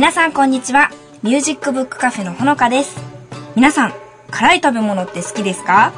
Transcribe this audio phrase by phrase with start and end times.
[0.00, 0.88] 皆さんこんにちは。
[1.22, 2.98] ミュージックブックカフェのほのかです。
[3.54, 3.92] 皆さん
[4.30, 5.92] 辛い食べ物って好きですか？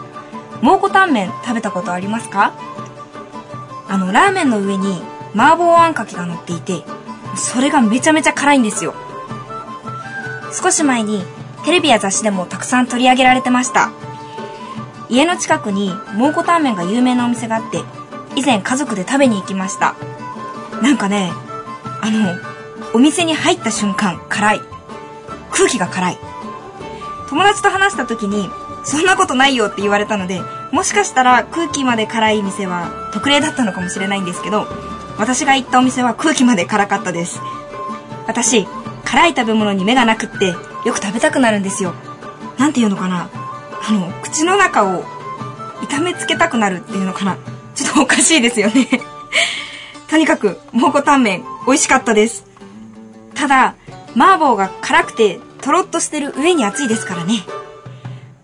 [0.60, 2.52] 蒙古タンメン食べたことありますか？
[3.88, 5.00] あのラーメンの上に
[5.36, 6.82] 麻婆あんかけが乗っていて
[7.36, 8.92] それがめちゃめちゃ辛いんですよ。
[10.60, 11.22] 少し前に
[11.64, 13.92] テレビや雑誌でもたくさん取り上げられてました。
[15.10, 17.78] 家の近くに蒙古タンメンが有名なお店があって
[18.34, 19.94] 以前家族で食べに行きました。
[20.82, 21.30] なんかね
[22.00, 22.51] あの
[22.94, 24.60] お店に入った瞬間辛い。
[25.50, 26.18] 空気が辛い。
[27.28, 28.50] 友達と話した時に
[28.84, 30.40] そんなことないよって言われたので
[30.70, 34.66] もしかしたら空気まで辛い店は特例だったのかもしれないんですけど
[35.18, 37.40] 私が行ったお店は空気まで辛かったです。
[38.26, 38.66] 私
[39.04, 40.56] 辛い食べ物に目がなくってよ
[40.92, 41.94] く食べたくなるんですよ。
[42.58, 43.30] なんていうのかな。
[43.84, 45.04] あの口の中を
[45.82, 47.36] 痛めつけたくなるっていうのかな。
[47.74, 48.88] ちょっとおかしいですよね。
[50.08, 52.51] とにかく蒙古タンメン美味しかったです。
[53.42, 53.74] ただ
[54.14, 57.40] 麻婆が辛くてとろっとしてる上に熱いですからね。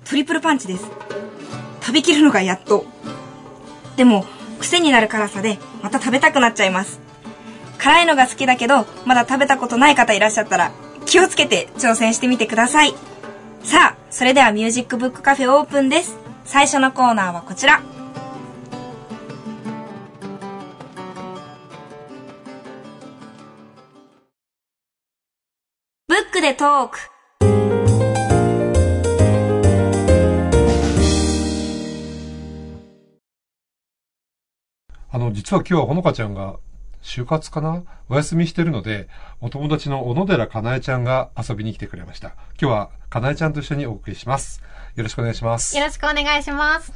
[0.05, 0.91] トリプルパンチです。
[1.81, 2.85] 食べきるのがやっと。
[3.97, 4.27] でも
[4.59, 6.99] 癖になる辛さでまた食べたくなっちゃいます。
[7.79, 10.73] 辛いのが好きだけどまだ食べたことない方いらっしゃったら
[11.07, 12.93] 気をつけて挑戦してみてください。
[13.63, 16.17] さあそれではミュージックブックカフェオープンです。
[16.45, 17.83] 最初のコーナーはこちら。
[26.21, 26.99] ックでトーク
[35.11, 36.57] あの、実は今日はほのかちゃんが
[37.03, 37.83] 就活かな？
[38.09, 39.09] お休みしてるので、
[39.41, 42.35] お友達の小野寺かなえちゃんが遊びに来てくれました。
[42.61, 44.63] 今日はかなえちゃんと一緒にお送りします。
[44.97, 45.77] よろしくお願いします。
[45.77, 46.93] よろしくお願いします。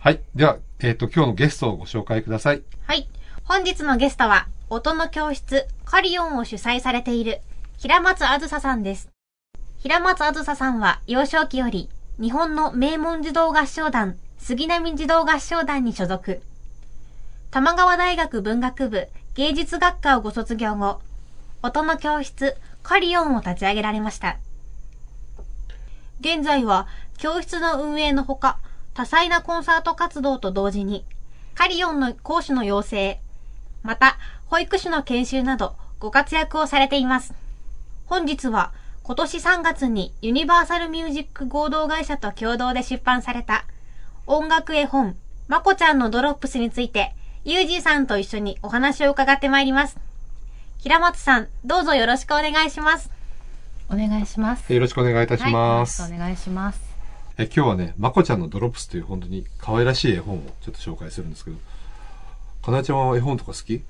[0.00, 0.20] はい。
[0.34, 2.62] では、えっ、と、今日のゲストをご紹介ください。
[2.86, 3.08] はい。
[3.44, 7.40] 本日のゲストは、音の教室、カリオンを主催されている、
[7.78, 9.10] 平松あずささんです。
[9.78, 16.40] 平松あずささんは、幼少期より、日本の名門児童合唱団、杉並児童合唱団に所属。
[17.50, 21.02] 玉川大学文学部芸術学科をご卒業後、
[21.62, 24.38] 音の教室、カリオンを立ち上げられました。
[26.20, 26.86] 現在は、
[27.18, 28.58] 教室の運営のほか、
[28.94, 31.04] 多彩なコンサート活動と同時に、
[31.54, 33.20] カリオンの講師の養成、
[33.82, 34.16] また、
[34.46, 37.45] 保育士の研修など、ご活躍をされています。
[38.06, 38.72] 本日は、
[39.02, 43.64] 今年3月にユニバーサルミュージック合同会社と共同で出版された、
[44.26, 45.16] 音楽絵本、
[45.48, 49.96] まこちゃんのドロップスについて、ゆうじさんと一緒にお話を伺ってまいります。
[50.78, 53.10] 平松さん、どうぞよろしくお願いします。
[53.88, 54.72] お願いします。
[54.72, 56.02] よろしくお願いいたします。
[56.12, 56.80] お願いします。
[57.38, 61.56] え今日はね、まこちゃんのドロップスという本当に可愛らしい絵本をちょっと紹介するんですけど、
[62.64, 63.82] かなえちゃんは絵本とか好き？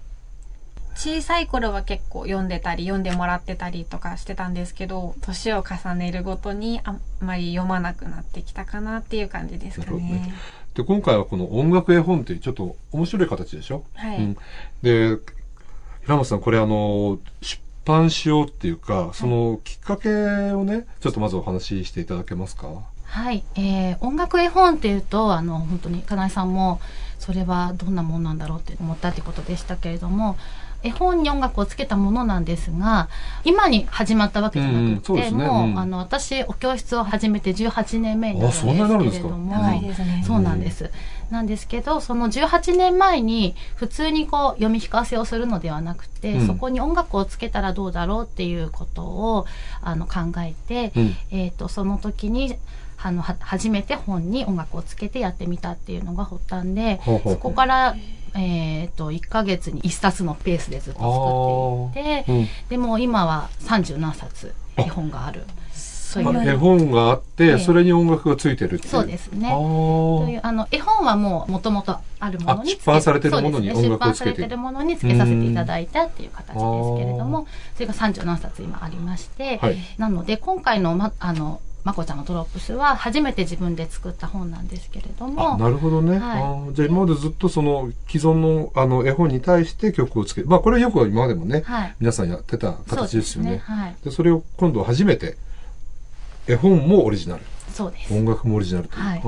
[0.96, 10.32] 小さい頃は結構読んでたり読んでもらってたりとかしてたんですけど年を重ねるごとにあんまり読まなくなってきたかなっていう感じですかね。
[10.74, 13.84] で、今回はこの音楽絵本っていうちょっと面白い形でしょ？
[13.94, 14.36] はい、うん、
[14.82, 15.16] で、
[16.02, 20.08] 平松さん、これあの、出版しようっていうか、そのきっかけ
[20.52, 22.68] をね、ちょっとまずお話ししていただけますか？
[23.04, 26.80] はい、えー、音楽絵本っていうと、あの、本当に、かなえさんも、
[27.18, 30.36] それはどんなもんなんだろうって思ったってことでしたけれども、
[30.86, 33.08] 絵本に音楽をつけたものなんですが、
[33.44, 39.28] 今に始まったわけじゃなくて、うんそうねもう、うんあの、私、お教室を始めて18年目になるんですけあそんなになるんですか？
[39.28, 40.24] れども、長いですね。
[40.26, 40.90] そうなんです。
[41.30, 49.46] なんですけど、その18年前に普通にこう読み聞かせをするのではなくて、うんそこに音楽をつけたらどうだろうっていうことを
[49.80, 51.16] あの考えて、うん。
[51.30, 52.56] えっ、と、その時に、
[52.98, 57.96] あの、は初めて本に音楽をつけてやってみたっていうのが発端で、ほうほうほうそこから、
[58.34, 62.48] えっ、と、1ヶ月に1冊のペースでずっと作っていて、うん。
[62.68, 65.44] でも今は30何冊絵本がある。
[66.22, 67.58] そういうあ絵本があって、ええ。
[67.58, 68.90] それに音楽がついてるっていう。
[68.90, 69.50] そうですね。
[69.50, 73.90] というあの絵本はもうもともとあるものにあ出版されてるものに音楽をつけて。
[73.90, 76.56] 出版されてるものにつけさせていただいたっていう形です
[76.98, 77.46] けれども。
[77.74, 79.76] それが30何冊今ありまして、はい。
[79.98, 85.54] なので今回の,、ま、あのまこちゃんのドロップスは初めて自分で作った本なんですけれども。
[85.54, 86.18] あ、なるほどね。
[86.18, 86.74] はい。
[86.74, 90.48] じゃあ今までずっとその既存のあの絵本に対して曲をつける。
[90.48, 91.94] まあこれはよく今までもね、はい。
[92.00, 93.62] 皆さんやってた形ですよね。
[93.64, 93.96] そうはい。
[94.02, 95.36] でそれを今度初めて
[96.48, 98.14] 絵本もオリジナル、そうです。
[98.14, 99.22] 音楽もオリジナルというか、はい。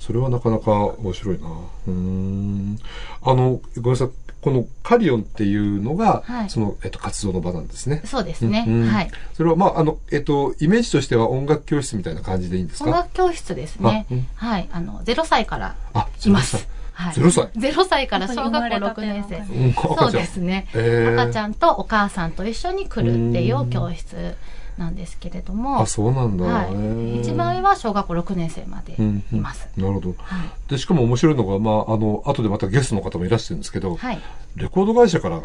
[0.00, 1.48] それはなかなか面白いな。
[1.48, 2.78] うーん。
[3.22, 4.08] あの、ごめんなさい。
[4.42, 6.50] このカリオンっていうのが、はい。
[6.50, 8.02] その、えっと、活動の場なんですね。
[8.04, 8.88] そうですね、うんうん。
[8.88, 9.10] はい。
[9.32, 12.90] それは、まあ、あの、えっと、イメージとしては音楽教室みたいな感じでいいんですか？
[12.90, 14.06] 音楽教室ですね。
[14.10, 14.26] あうん。
[14.34, 14.68] はい。
[14.70, 16.68] あの0歳からあ、います。
[16.92, 17.14] はい。
[17.14, 19.36] 0歳？0歳から小学校6年生。
[19.38, 21.22] うんそうですね、えー。
[21.22, 24.36] 赤ちゃんとお母さんと一緒に来るっていう教室
[24.78, 26.44] なんですけれどもあ、そうなんだ。
[26.44, 29.38] はい、一番上は小学校6年生までうんうん。
[29.38, 30.14] います、なるほど。
[30.18, 30.70] はい。
[30.70, 34.20] で、しかも面白いのが、まあ、あの、後でまたゲストの方もいらっしゃるんですけど、はい。
[34.56, 35.42] レコード会社から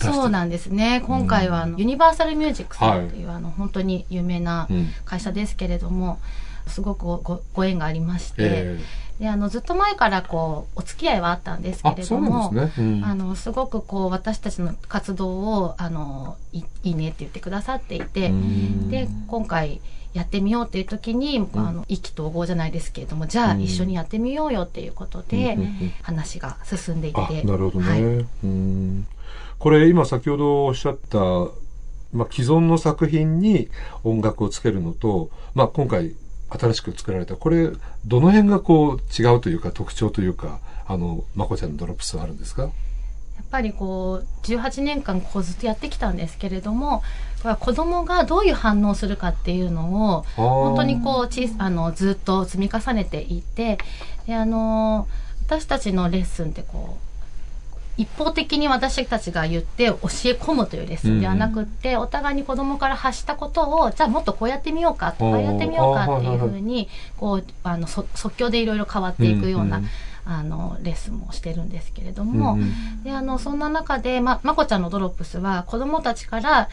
[0.00, 1.02] そうなんですね。
[1.06, 4.92] 今回はあのユニバーサルミュージックさんっていう、あの本当に有名なうん。
[5.04, 6.18] 会社ですけれども、
[6.68, 8.78] すごくごごご縁がありまして、え
[9.18, 12.72] であのずっと前からこうお付き合いはあったんですけれどもね。
[12.78, 13.04] うん。
[13.04, 18.88] あのすごくこう私たちの活動をあのいいいねって言ってくださっていて、うん。
[18.90, 19.80] で今回
[20.14, 25.58] やってみようっていう時に、あの意気投合じゃないですけれどもじゃあうん一緒にやってみようよっていうことで、
[26.02, 27.20] 話が進んでいて。
[27.20, 27.90] あ、なるほどね。
[27.90, 28.26] はい。
[28.44, 29.06] うん。
[29.58, 31.18] これ今先ほどおっしゃった、
[32.12, 33.68] まあ、既存の作品に
[34.04, 36.14] 音楽をつけるのと、まあ、今回
[36.50, 37.70] 新しく作られた、これ、
[38.06, 42.62] どの辺がこう違うというか特徴というか、あの、まこちゃんのドロップスはあるんですか？
[42.62, 42.70] やっ
[43.50, 47.02] ぱりこう18年間こうずっとやってきたんですけれども
[47.60, 53.78] 子供がどういう反応をするかっていうのを本本当にこう小さあのずっと積み重ねていって
[54.26, 55.06] であの
[55.46, 57.07] 私たちのレッスンってこう
[57.98, 59.98] 一方的に私たちが言って教え
[60.34, 69.82] 込むというレッスンではなくって、お互いに子供から発したことをじゃあもっとこうやってみようかとかやってみようかっていうふうにこうあのそ即興でいろいろ変わっていくような、
[70.24, 73.02] あのレッスンもしてるんですけれども、うんうん。
[73.02, 76.68] であのそんな中でままこちゃんのドロップスは子供たちから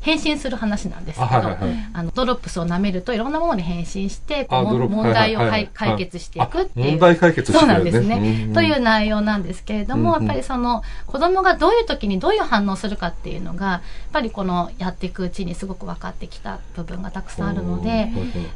[0.00, 1.90] 変身する話なんですけど、あはいはいはい。
[1.92, 5.70] あのドロップスを舐めるといろんなものに変身してこ問題をはいはいはい。
[5.74, 6.86] 解解決していくっていう。
[6.86, 8.48] あ問題解決してそうなんですね、うん。
[8.48, 13.80] うんという内容なんですけれども、やっぱりその子供がどういう時にどういう反応するかっていうのがやっ
[14.12, 18.10] ぱりこのやっていくうちにすごく分かってきた部分がたくさんあるので、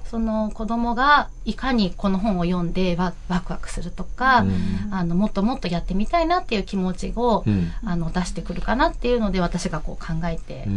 [0.06, 4.54] その子供がいかにこの本を読んでワワクワクするとか、うん。
[4.90, 7.70] あのもっともっとやってみたいなっていう気持ちを、うん。
[7.84, 10.70] あの出してくるかなっていうので私がこう考えてう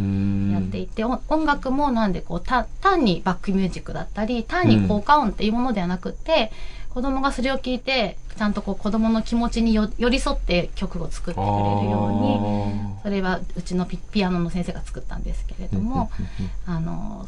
[0.57, 6.51] んやっていて、お音楽もなんでこうた単にバックミュージックだったり単に効果音っていうものではなくて、
[6.89, 16.09] 子供がそれを聞いてちゃんとこう子供の気持ちによ寄り添って曲を作ってくれるようにそれはうちのピピアノの先生が作ったんですけれども、
[16.65, 17.27] あの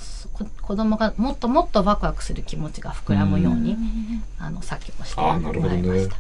[0.62, 3.78] 子供がもっともっとワクワクする気持ちが膨らむように、
[4.40, 6.16] あの作曲をしてもらいました。。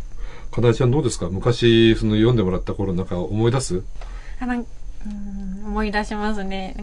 [0.51, 1.29] かなえちゃんどうですか？
[1.29, 3.83] 昔、その読んでもらった頃なんか思い出す？
[4.39, 4.65] あなん
[5.05, 6.75] うん思い出しますね。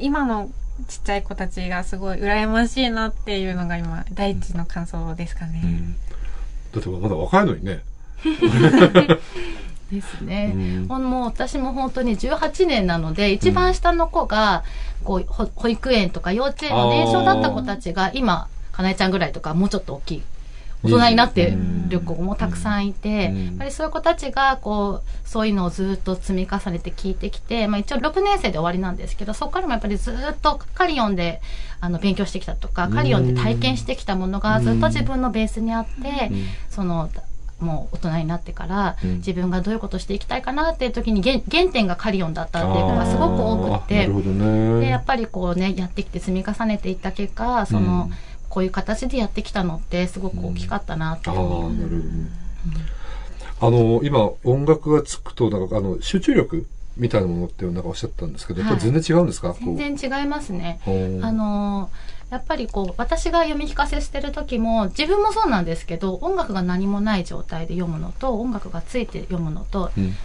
[0.00, 0.50] 今の
[0.88, 5.62] ちっちゃい子たちがすごい羨ましいなっていうのが今、第一の感想ですかね。
[6.72, 7.82] だってまだ若いのにね。
[9.92, 10.52] ですね。
[10.54, 14.64] うんほんもう私も本当に18年なので、一番下の子が、
[15.04, 20.22] こう、ほ保育園とか幼稚園の年少だった子たちが、今、かなえちゃんぐらいとか、もうちょっと大きい。
[20.84, 21.56] 大人になって
[21.88, 23.44] る子もたくさんいて、うん。
[23.46, 31.40] やっぱりそういう子たちが、こう、そういうのをずっと積み重ねて聞いてきて、まあ一応6年生で終わりなんですけど、そこからもやっぱりずっとカリオンで、
[31.80, 36.46] あの、勉強してきたとか、カリオンで体験してきたものがずっと自分のベースにあって、うん。
[36.68, 37.10] その、
[37.60, 39.16] もう大人になってから、うん。
[39.16, 44.80] 自分がどういうことしていきたいかなっていう時に原原点がカリオンだったっていうのがすごく多くってあーなるほどね。
[44.80, 48.14] でやっぱりこうねやってきて積み重ねていった結果その、うん
[48.54, 52.28] こういう形でやってきたのってすごく大きかったなっていうふうに。
[53.60, 60.78] あの、今、音楽がつくと、なんか、あの、集中力みたいなものって、なんかおっしゃったんですけど、やっぱり全然違うんですか、全然違いますね。
[60.86, 70.16] あ、のーやっぱりこう私が読み聞かせしてる時も自分もそうなんですけど音楽が何もない状態で読むのと音楽がついて読むのと、うん。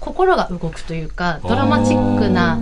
[0.00, 2.58] 心が動くというかドラマチックな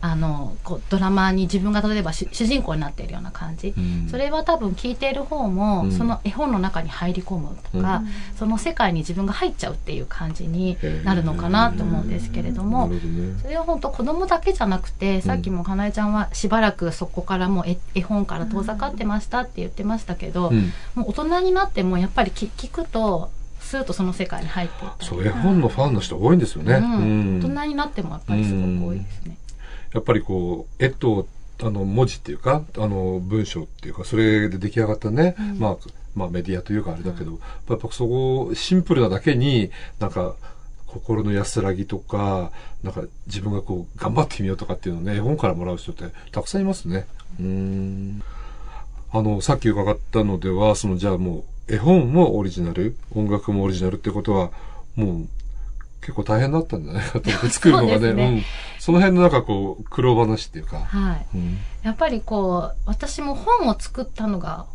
[0.00, 4.08] あのこうドラマに自分が例えば主主人公になっているような感じ、うん。
[4.10, 5.92] それは多分聞いている方も、うん。
[5.92, 8.08] その絵本の中に入り込むとか、うん。
[8.36, 12.90] その世界に自分が入っちゃうっていう感じになるのかなと思うんですけれども。
[13.42, 20.72] それは本当子供だけじゃなくて、さっきもかなえちゃんはしばらくそこからもう絵絵本から遠ざかってましたって言ってましたけど、うん。
[20.94, 26.74] もう大人になってもやっぱり聞聞くとスーッとその世界に入ってそう、絵本のファンの人多いんですよね。
[26.74, 26.82] うん。
[26.82, 26.98] う
[27.38, 27.38] ん。
[27.38, 29.36] 大人になってもやっぱりすごく多いですね。
[29.96, 31.26] やっぱりこう、絵と
[31.62, 35.76] あの、文字っていうか、あの、文章っていうか、それで出来上がったね、まあ、
[36.14, 37.38] まあメディアというかあれだけど、
[37.68, 40.36] やっぱそこ、シンプルなだけに、なんか、
[40.86, 42.50] 心の安らぎとか、
[42.82, 47.06] なんか自分がこう、頑張ってみようとかっていうのをね、絵本からもらう人ってたくさんいますね。
[47.40, 48.22] うーん。
[49.12, 54.50] あの、さっき伺ったのでは、その、じゃあもう、絵本もオリジナル、音楽もオリジナルってことは、
[54.94, 55.28] もう、
[56.06, 58.12] 結構大変だったんじゃないかと思って 作るのがね。
[58.12, 58.42] ねうん。
[58.78, 60.78] その辺のなんかこう、苦労話っていうか。
[60.78, 61.26] はい。
[61.34, 61.58] うん。
[61.82, 64.66] やっぱりこう、私も本を作ったのが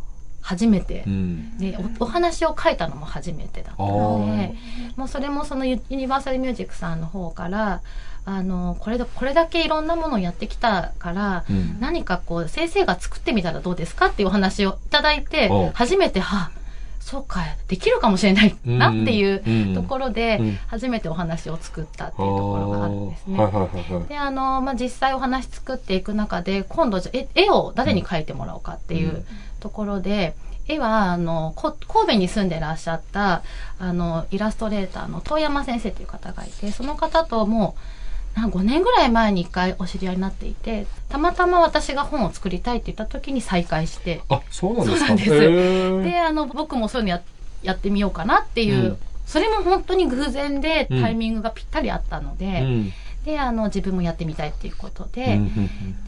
[0.42, 1.10] 初めてう。
[1.10, 1.58] ん。
[1.58, 4.56] でおお話を書いたのも初めてだったので
[4.98, 7.82] もうそれもそのユユニバーサルミュージックさんの方から
[8.26, 16.61] あのこれだこれだけいろんなものをやってきたから、うん何かこう先生が作ってみたらどうですかっていうお話をいただいて初めてはあ
[17.02, 23.38] そうかできるかもしれないなっていううんところでうん初めてお話を作ったっていうところがあるんですね。
[23.38, 24.04] はいはいはいはい。
[24.08, 29.26] であの、まあ、実際お話作っていく中で今度じゃ絵絵を誰に描いてもらおうかっていううん
[29.60, 30.34] ところで、
[30.68, 33.44] 絵はあのこ神戸に住んでらっしゃった
[33.80, 38.01] あのイラストレーターの遠山先生っていう方がいてその方ともうな
[38.36, 45.08] 5年ぐらい前に1回お知り合いになっていてたまたま私が本を作りたいって言った時に再会してあ、そうなんですか。
[45.08, 47.22] そうなんであの僕もそういうのや
[47.62, 52.62] やってみようかなっていう、うんそれも本当に偶然でうんタイミングがぴったりあったので。
[52.62, 52.94] うん。
[53.24, 55.40] であの自分もやってみたいっていうことで、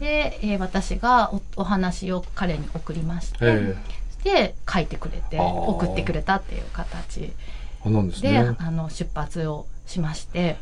[0.00, 3.76] で、えー私がおお話を彼に送りまして、え
[4.24, 7.32] で書いてくれて送ってくれたっていう形
[8.20, 8.56] で、ね。
[8.58, 10.56] あの出発をしまして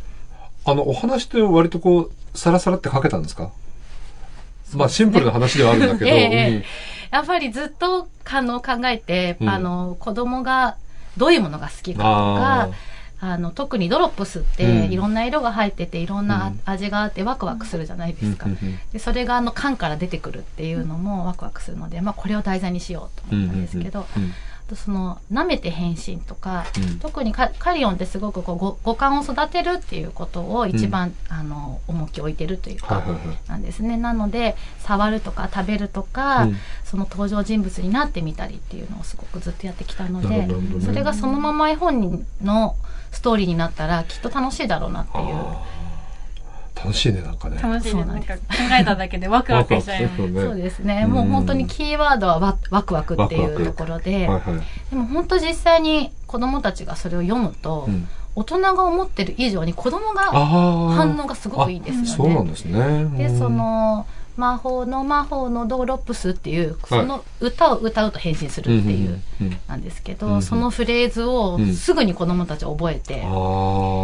[0.64, 3.50] あの、お話って割とこう、サラサラって書けたんですか？
[4.74, 6.06] まあ、シンプルな話ではあるんだけど。
[6.10, 6.64] ええ。
[7.10, 9.48] やっぱりずっとあの考えて、うん。
[9.50, 10.76] あの子供が
[11.18, 12.68] どういうものが好きかとか
[13.20, 14.92] あの特にドロップスって、うん。
[14.92, 16.60] いろんな色が入ってていろんなうん。
[16.64, 18.78] 味があってワクワクするじゃないですか、うんうんうん。
[18.94, 24.32] でそれがあの缶から出てくるっていうのもワクワクするので、まあ、これを題材にしようと思ったんですけど、うん
[24.72, 26.98] とその舐めて変身とか、うん。
[26.98, 33.38] 特にカカリオンってすごくこうご五感を育てるっていうことを一番、あの重きを置いてるというか、はいはいはい。
[33.48, 33.96] なんですね。
[33.96, 36.56] なので触るとか食べるとか、うん。
[36.84, 40.48] その登場人物になってみたりっていうのをすごくずっとやってきたのなでね。
[40.84, 42.76] それがそのまま絵本の
[43.10, 45.81] ストーリーになったらきっと楽しいだろうなっていう。
[46.74, 47.58] 楽しいね、なんかね。
[47.62, 47.90] 楽しいです。
[47.92, 50.22] そうなですなんんか考えただけでワクワクしちゃいます。
[50.22, 54.90] ワクワクそうですね、うんもう本当にキーワードはワワクワクっていうところで、はいはい。
[54.90, 60.22] でも本当実際に子供たちがそれを読むと、うん大人が思ってる以上に子供が。
[60.32, 62.08] 反応がすごくいいんですよね。
[62.08, 62.78] そうなんですね。
[63.18, 69.20] で、うんそ、の、魔法の魔法のドロップスっていう、その歌を歌うと変身するっていう、
[69.68, 71.74] なんですけど、そのフレーズをうん。
[71.74, 73.28] すぐに子供たち覚えて、ああ、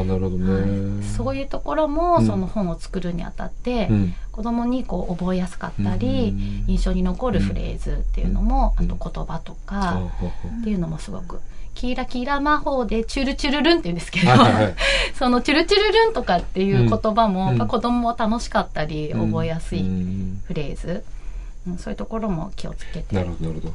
[0.04, 1.02] なるほどね。
[1.16, 2.26] そういうところもうん。
[2.26, 4.14] その本を作るにあたって、うん。
[4.32, 10.10] 子供にこう覚えやすかったり、うん印象に残るフレーズっていうのも、うんあと言葉とあか、は
[10.60, 11.40] っていうのもすごく、
[11.78, 14.74] キラキラ魔法でチュルチュルルンって言うんですけど、ははいはいはい。
[15.14, 21.04] そのチュルチュルルンとかっていう言葉も、うん子供も楽しかったり、覚えやすいうんフレーズ、
[21.68, 23.74] うんそういうところも気をつけてなるほど、なるほど。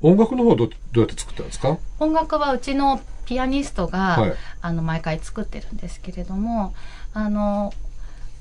[0.00, 1.78] 音楽の方どどうやって作ったんですか？
[2.00, 6.74] 音楽はうちのピアニストが、はいあの毎回作ってるんですけれども
[7.12, 7.72] あの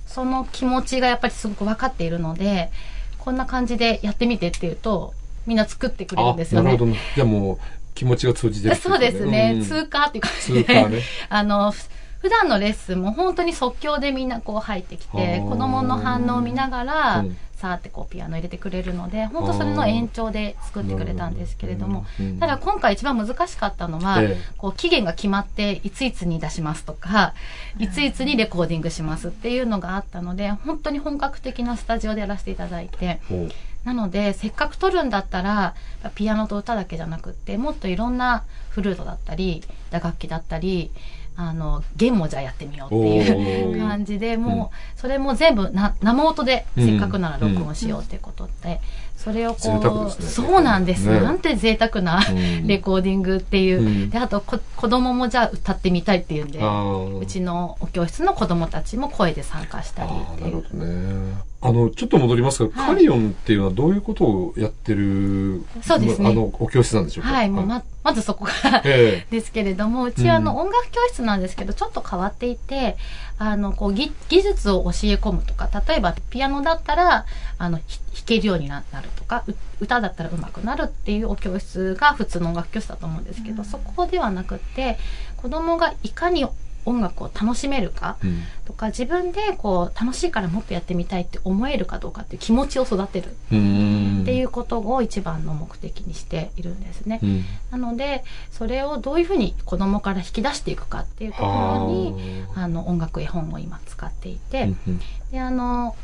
[0.07, 2.71] その気持ちがやっぱりすごく分かっているので
[3.19, 5.13] こんな感じでやってみてっていうと
[5.45, 6.85] みんな作ってくれるんですよねなるほ。
[6.85, 6.91] ど。
[7.15, 7.57] じゃあもう
[7.93, 9.63] 気持ちが通じてるっていそうですね、うん。
[9.63, 11.01] 通過っていう感じで、ね。
[11.29, 22.05] あのふ普段のレッスンも本当に即興でみんなこう入ってきて子供の反応を見ながら、うんさーってこうピアノ入れてくれるので本当それの延長で作ってくれたんですけれども。
[22.19, 24.41] うんただ今回一番難しかったのは、ええ。
[24.57, 27.33] こう期限が決まっていついつに出しますとか
[27.79, 33.49] いついつにレコーディングしますっていうのがあったので本当に本格的なスタジオでやらせていただいてほう
[33.83, 35.75] なのでせっかく撮るんだったら
[36.15, 40.91] ピアノと歌だけじゃなくってもっといろんなフルートだったり打楽器だったり
[41.35, 48.79] あの弦もじゃあやってみようっていう感じでもうそれも全部な生音でせっかくなら録音しようっていうことで、
[49.17, 50.11] それをこう、ね。
[50.27, 51.21] そうなんです、ね。
[51.21, 52.67] なんて贅沢なうん。
[52.67, 54.09] レコーディングっていう、うん。
[54.11, 60.55] であとこ子供もじゃあ歌ってみたいっていうんでうちのお教室の子供たちも声で参加したりっていう。
[60.55, 61.52] なるほどね。
[61.65, 62.95] あの、ちょっと戻りますが、はい。
[62.95, 66.29] カリオンっていうのはどういうことをやってる、そうですね。
[66.29, 67.31] あの、お教室なんでしょうか？
[67.31, 69.25] はい、もうままずそこからえ。
[69.31, 70.57] ですけれども、うちはあのうん。
[70.67, 72.97] 音楽教室なんですけど、ちょっと変わっていて、
[73.39, 77.25] あの、こう、技技術を教え込むとか、例えばピアノだったら、
[77.57, 84.97] あの、ひ弾けるようにななるとか、う歌だったら上手くなるっていうお教室が普通の音楽教室だと思うんですけど、そこではなくって、
[85.37, 86.45] 子供がいかに
[86.85, 88.41] 音楽を楽しめるかうん。
[88.65, 94.23] とか自分でこう楽しいからもっとやってみたいって思えるかどうかっていう気持ちを育てるっうん。
[94.25, 97.19] ていうことを一番の目的にしているんですね。
[97.21, 97.45] うん。
[97.71, 104.99] なのでそれをどういうふうに子供から引き出していくかっていうところにあの音楽絵本を今使っていて、うん
[105.31, 105.95] であの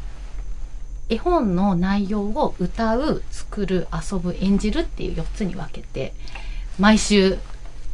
[1.11, 6.13] 絵本の内容を歌う作る遊ぶ演じるっていう4つに分けて
[6.77, 7.39] 毎週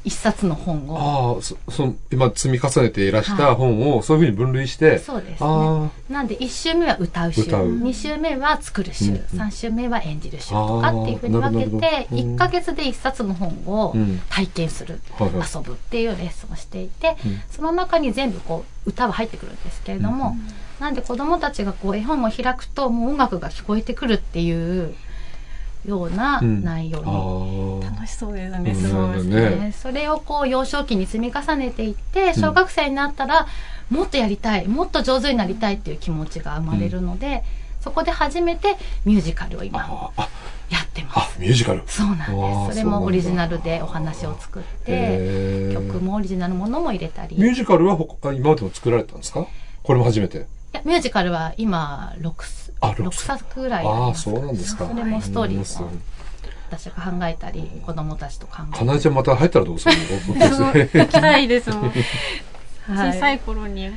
[0.06, 1.36] 1冊の本を。
[1.36, 3.56] ああ、そ、その、今積み重ねていらしたはい。
[3.56, 5.38] 本をそういうふうに分類して、そうですね。
[5.42, 7.42] あなんで1週目は歌う週。
[7.42, 7.68] 歌う。
[7.68, 9.22] 2週目は作る週、うんうん。
[9.42, 12.24] 3週目は演じる週とかっていうふうに分けてなるほど。
[12.24, 12.36] うん。
[12.36, 15.48] 1ヶ月で1冊の本をうん体験する、あ、はいはい。
[15.54, 17.42] 遊ぶっていうレッスンをしていて、うん。
[17.50, 20.38] その中に全部こう歌は入ってくるんですけれども、
[20.80, 24.94] なんで子供たちがこう絵本を開くともう音楽が聞こえてくるっていう
[25.88, 27.96] ようなうん内容に、ああ。
[27.96, 29.24] 楽しそうですね、うんすごい。
[29.27, 33.48] ねねそれをこう幼少期に積み重ねていって小学生になったら
[33.89, 37.44] もっとやりたいもっと上手になりたいっていう気持ちが生まれるので、
[37.82, 40.12] そこで初めてミュージカルを今
[40.72, 41.84] やってまあす。、ミュージカル。
[41.86, 42.25] そうなんで
[42.74, 42.80] す。
[42.80, 47.38] それもオリジナルでお話を作って、曲もオリジナルものも入れたり。
[47.38, 49.46] ミュージカルはほか今までも作られたんですか？
[49.84, 50.48] これも初めて。
[50.86, 54.88] ミュージカルは今6すあ6 6作ぐらいありあそうなんですか。
[54.88, 55.92] それもストーリーうんを
[56.70, 58.72] 私が考えたり子供たちと考えたり。
[58.80, 59.96] かなえちゃんまた入ったらどうする
[60.58, 60.74] の？
[60.74, 61.70] 行きたいです。
[61.72, 61.82] もん。
[61.82, 61.94] はい。
[63.13, 63.89] 小さい頃に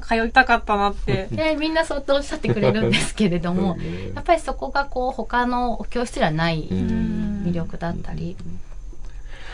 [0.00, 1.28] 通いたかったなって。
[1.30, 3.76] で みんなそうとおっしゃってくれるんですけれども
[4.14, 7.42] やっぱりそこがこう他の教室ではないうん。
[7.46, 8.36] 魅力だったり、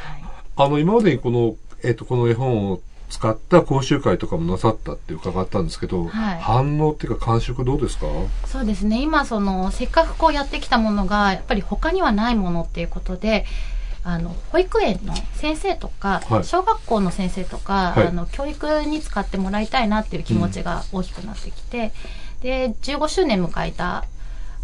[0.02, 0.22] はい
[0.56, 2.80] あの、今までにこの、えっ、と、この絵本を
[3.14, 6.40] 使った講習会とかもなさったって伺ったんですけど、はい。
[6.40, 8.06] 反応っていうか感触どうですか？
[8.46, 9.00] そうですね。
[9.00, 13.46] 今そのせっかくこうやってきたものがやっぱり他にはないものっていうことで
[14.02, 16.44] あの保育園の先生とか、はい。
[16.44, 18.08] 小学校の先生とか、はい。
[18.08, 21.92] あの教育に使ってもらいたいなっていう気持ちが大きくなってきて、
[22.42, 24.04] で15周年迎えた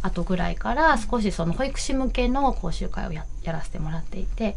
[0.03, 4.57] 後ぐらいから少しその保育士向けの講習会をややらせてもらっていて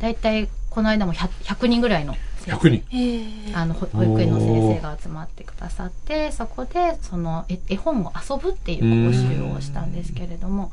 [0.00, 3.58] だいたいこの間も 100, 100人ぐらいの先生100人。
[3.58, 10.72] あのほ保育園の先生が集まってくださってそこでその絵絵本を遊ぶっていう講習をしたんですけれども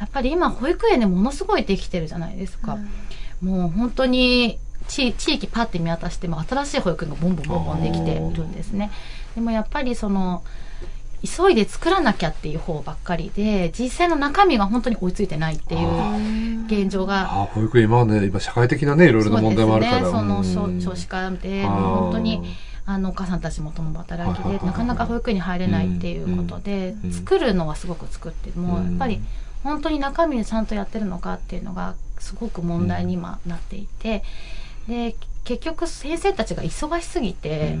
[0.00, 2.78] やっぱり今保育園でものすごいできてるじゃないですか、
[3.42, 8.90] もう本当に地地域パッて見渡しても新しい保育園がボンボンボンボンできてるんですね。
[9.34, 10.42] でもやっぱりその
[11.24, 19.98] 急いで作らなきゃっていう方ばっかりで実際の中身が本当に追いついてないっていう現状がああ、保育園今はね、今社会的なね、いろいろな問題もあるから。
[19.98, 22.42] そうですね、の少少子化でもう本当に
[22.86, 27.12] あのお母さんたちも共働きでなかなか保育園に入れないっていうことでうん。
[27.12, 29.20] 作るのはすごく作ってもうんやっぱり
[29.62, 34.22] 本当に中身でちゃんとやってるのかっていうのがすごく問題に今なっていて
[34.88, 35.16] で
[35.48, 37.78] 結局先生たちが忙しすぎて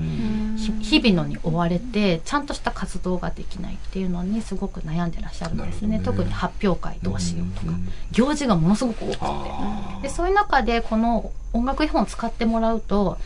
[0.56, 5.98] ひ日々のに追われてちゃんとした活動ができないっていうのにすごく悩んでらっしゃるんですね。
[5.98, 6.02] ね。
[6.02, 7.72] 特に発表会どうしようとか。
[7.72, 9.18] うん行事がものすごく多くて。
[9.20, 13.18] あでそういう中でこの音楽絵本を使ってもらうと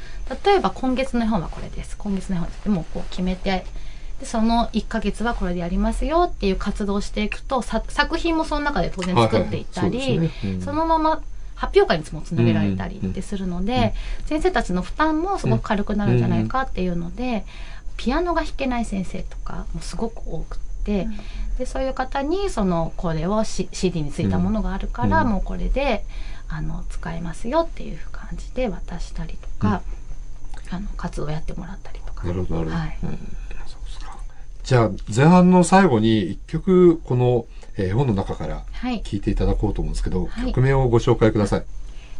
[0.45, 1.97] 例えば今月の絵本はこれです。
[1.97, 3.65] 今月の絵本ですでもこう決めて。
[4.19, 10.31] でその1ヶ月はこれでやりますよっていう活動をしていくとさ作品もその中で当然作っていったり、はいはい。
[10.41, 10.55] そね。
[10.55, 10.63] うん。
[10.63, 11.23] そのまま
[11.63, 13.95] 発表会にもつなげられたりってするので、
[14.27, 17.45] 先生たちの負担もすごく軽くなるんじゃないかっていうので、
[17.97, 21.07] ピアノが弾けない先生とかもすごく多くって、
[21.59, 25.29] でそういう方にそのこれを、C、CD についたものがあるから、うん。
[25.29, 26.05] もうこれで
[26.49, 29.83] あの使えますよっていう感じで渡したりとか、
[30.69, 32.27] あの活動やってもらったりとか。
[32.27, 32.71] なるほど。
[32.73, 32.99] はい。
[34.65, 37.47] じゃあ、前半の最後に一曲、この
[37.77, 41.65] えー絵本の中からはい聴いていただこうと思うんですけど、はい曲名をご紹介ください。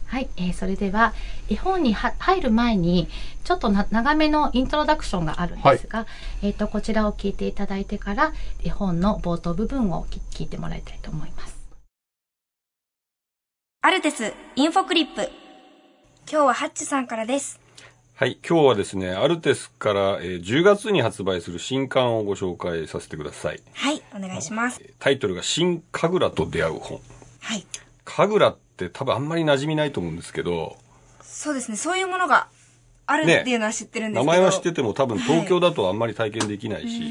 [0.07, 1.15] はい、えーそれでは
[1.49, 3.09] 絵本には入る前に
[3.45, 6.07] ちょっとな長めのイントロダクションがあるんですが、
[6.43, 11.57] えっ、とこちらを聞いていただいてから絵本の冒頭部分をき聞いてもらいたいと思います。
[13.81, 15.29] アルテスインフォクリップ。
[16.31, 17.62] 今日はハッチさんからです。
[18.23, 23.61] はい、今日はですね、アルテスから、えー10月に発売する新刊をご紹介させてください。
[23.73, 24.81] はい、お願いします。
[25.01, 27.01] タイトルが新神楽と出会う本。
[27.41, 27.67] はい。
[28.05, 30.77] 神楽って多分あんまり馴染みないと思うんですけど、
[31.21, 32.47] そうですね、そういうものが
[33.07, 34.33] あるっていうのは知ってるんですけど。
[34.33, 37.03] 名前は知ってても多分東京だとあんまり体験できないし、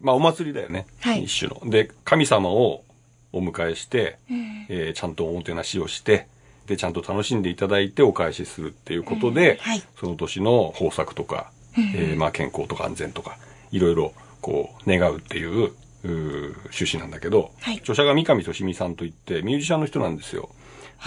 [0.00, 0.86] まあお祭りだよね。
[1.00, 1.68] はい一種の。
[1.68, 2.84] で、神様を
[3.32, 4.20] お迎えして、
[4.68, 6.28] えーちゃんとおもてなしをして、
[6.70, 9.82] で、ちゃんと楽しんでいただいてお返しするっていうことで、はい。
[9.98, 13.38] その年の豊作とか、えーまあ健康とか安全とか、
[13.72, 15.72] いろいろこう願うっていう、
[16.04, 17.78] 趣旨なんだけど、はい。
[17.78, 20.48] 著者が三上俊美さんといってミュージシャンの人なんですよ。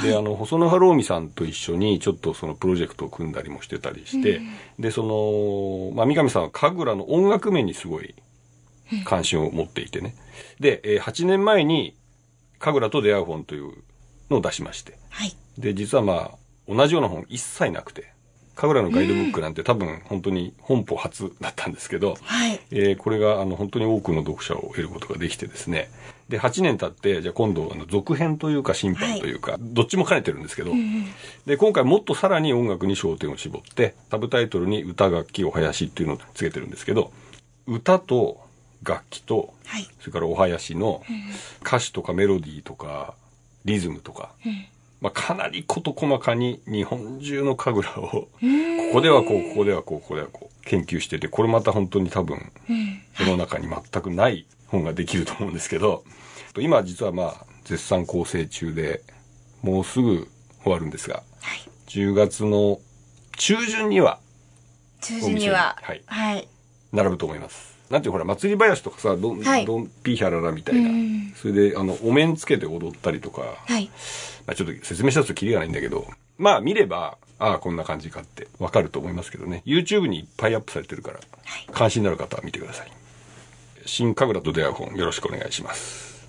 [0.02, 4.42] で、あの、細野晴臣さんと一緒にちょっとそのプロジェクトを組んだりもしてたりして、
[4.80, 8.14] で、その、まあ、三上さんは神楽の音楽面にすごい
[9.06, 10.14] 関心を持っていてね。
[10.60, 11.96] で、えー8年前に
[12.60, 13.74] 神楽と出会う本という
[14.34, 14.98] のを出しまして。
[15.10, 15.36] はい。
[15.58, 18.14] で、実はまあ、同じような本一切なくて、
[18.56, 22.60] 神楽のガイドブックなんて多分本当に本邦初だったんですけど、はい。
[22.72, 25.90] えーこれがあの本当に多くの読者を得ることができてですね。
[26.30, 30.72] で、8年経って、じゃあ今度あの続編というか審判というか、どっちも兼ねてるんですけど、
[31.46, 37.12] で、今回もっとさらに音楽に焦点を絞って、サブタイトルに歌楽器お囃子っていうのをつけてるんですけど、
[37.66, 38.40] 歌と
[38.84, 39.88] 楽器と、はい。
[40.00, 41.04] それからお囃子の
[41.66, 43.16] 歌詞とかメロディーとか
[43.66, 44.32] リズムとか、
[45.02, 48.30] まあ、かなり事細かに日本中の神楽を、こ
[48.94, 52.52] こではこう、ここではこう、ここではこう、研究してて、これまた本当に多分、
[53.20, 56.04] 世の中に全くない本ができると思うんですけど、
[56.58, 59.02] 今実はまあ、絶賛構成中で、
[59.62, 60.30] もうすぐ
[60.64, 61.70] 終わるんですが、はい。
[61.88, 62.80] 10月の
[63.38, 64.20] 中旬には
[65.02, 66.48] 中旬には、はいはい。
[66.94, 67.73] 並ぶと思います。
[67.94, 70.90] なんていうのほら、祭り囃子とかさ、どん、はいどんピーヒャララみたいな。
[71.36, 73.86] それで、あの、お面つけて踊ったりとか、はい。
[74.48, 76.08] まあ、ちょっと説明したとキリがないんだけど、
[76.40, 79.62] まあ見れば、ああ、こんな感じかってわかると思いますけどね。
[79.68, 81.20] YouTube にいっぱいアップされてるから、
[81.72, 82.92] 関心のある方は見てください。
[83.86, 86.28] 新神楽と出会う本、よろしくお願いします。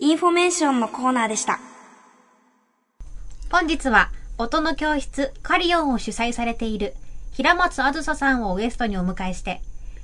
[0.00, 1.60] インフォメーションのコーナーでした。
[3.52, 6.94] 本日は音の教室カリオンを主催されている
[7.30, 9.62] 平松あずささんをゲストにお迎えして、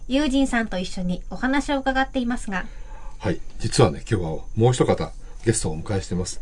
[0.09, 2.65] 友人さんと一緒にお話を伺っていますが、
[3.19, 3.41] はい。
[3.59, 5.13] 実はね、今日はもう一方
[5.45, 6.41] ゲストをお迎えしています。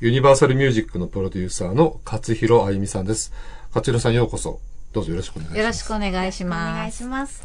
[0.00, 3.32] ユニバーサルミュージックのプロデューサーの勝弘あゆみさんです。
[3.68, 4.60] 勝弘さんようこそ。
[4.92, 5.58] どうぞよろしくお願いします。
[5.60, 6.76] よろしくお願いしおます。
[6.76, 7.42] 願いします。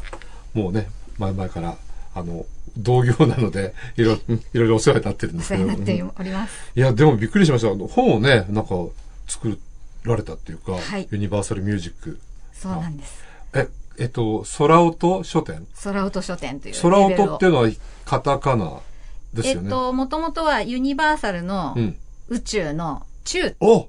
[0.52, 1.76] もうね、前々から、
[2.14, 2.44] あの、
[2.76, 5.64] 同業なので、いろいろ、いろいろお世話になってるんでおすけど。
[5.64, 6.72] 世話になってうんおります。
[6.74, 7.68] いや、でもびっくりしました。
[7.70, 8.74] あの本をね、なんか
[9.26, 9.58] 作
[10.04, 12.18] られたっていうか、はいユニバーサルミュージック。
[12.52, 13.24] そうなんです。
[13.54, 13.68] え、
[14.02, 15.64] えっと、空音書店？
[15.84, 16.98] 空音書店という空。
[16.98, 17.70] 音っていうのは
[18.04, 18.80] カタカナ
[19.32, 19.60] ですよね。
[19.62, 21.96] えっと、もともとはユニバーサルのうん。
[22.28, 23.88] 宇宙の宙、お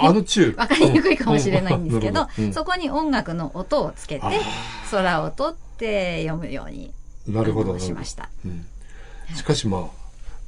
[0.00, 0.52] あの中。
[0.58, 4.22] わかりにくいかもしれないんですけど、うんそこに音楽の音をつけて、
[4.90, 6.92] 空音って読むように
[7.26, 7.78] なるほど。
[7.78, 8.14] しまし
[9.44, 9.99] かしまあ、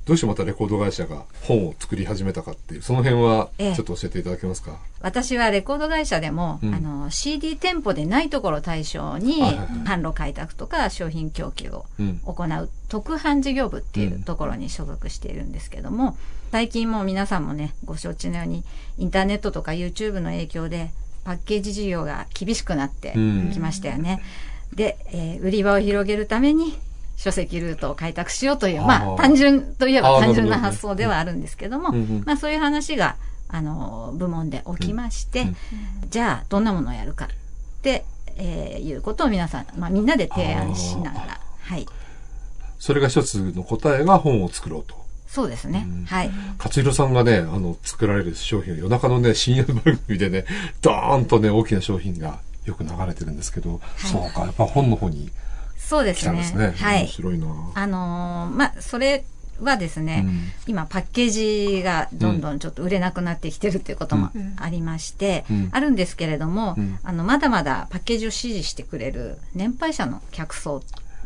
[0.05, 3.75] どうしてまたレコード会社が本を作り始めたかっていう、その辺はええ。
[3.77, 6.75] ちょっと教えていただけますか、私はレコード会社でも、うん。
[6.75, 9.43] あの CD 店舗でないところを対象に
[9.85, 12.21] 販路開拓とか商品供給をうん。
[12.25, 16.17] 行う特販事業部っていうところに所属しているんですけども、
[16.51, 18.65] 最近もう皆さんもねご承知のように
[18.99, 20.91] インターネットとか YouTube の影響で
[21.25, 23.13] パッケージ事業が厳しくなって
[23.53, 24.21] きましたよね。
[24.75, 26.77] で、えー売り場を広げるために
[27.23, 31.93] 書籍ルートを開拓しようという、まあ単純といえば単純な発想ではあるんですけども、
[32.25, 33.15] まあそういう話が
[33.49, 35.57] あの部門で起きまして、うん
[36.11, 37.29] じゃあどんなものをやるかっ
[37.81, 38.05] て、
[38.37, 41.87] えーいうことを皆さん、まあみんなで提案しながら、はい。
[42.81, 44.97] それが一つの答えが本を作ろうと。
[45.29, 45.87] そうですね。
[46.09, 46.31] はい。
[46.59, 50.45] 勝弘さんがね、あの、作られる商品を夜中のね、深夜番組でね、
[50.83, 55.31] ドーンとね、大きな商品がよく流れてるんですけど、そうか、やっぱ本の方に
[55.93, 56.43] そうですね。
[56.45, 56.75] すね。
[56.77, 57.01] はい。
[57.01, 57.47] 面白いな。
[57.75, 59.25] あのーまあ、それ
[59.61, 60.41] はですね、うん。
[60.67, 61.31] 今パッケー
[61.77, 65.69] ジがどんどんちょっと売れなくなってきてるっていうこともありまして、うん。
[65.71, 66.99] あるんですけれども、うん。
[67.03, 70.83] あの、まだまだパッケージを支持してくれる年配者の客層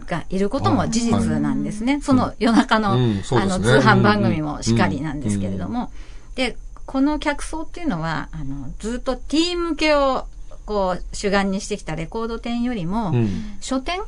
[0.09, 2.00] がいることも事実なんですね。
[2.02, 5.92] その夜中の、あの、通販番組もしかりなんですけれども、
[6.35, 10.26] で、この客層っていうのは、あの、ずっとティーン向けを、
[10.66, 13.57] こう、主眼にしてきたレコード店よりも、うん。
[13.61, 14.07] 書店うん。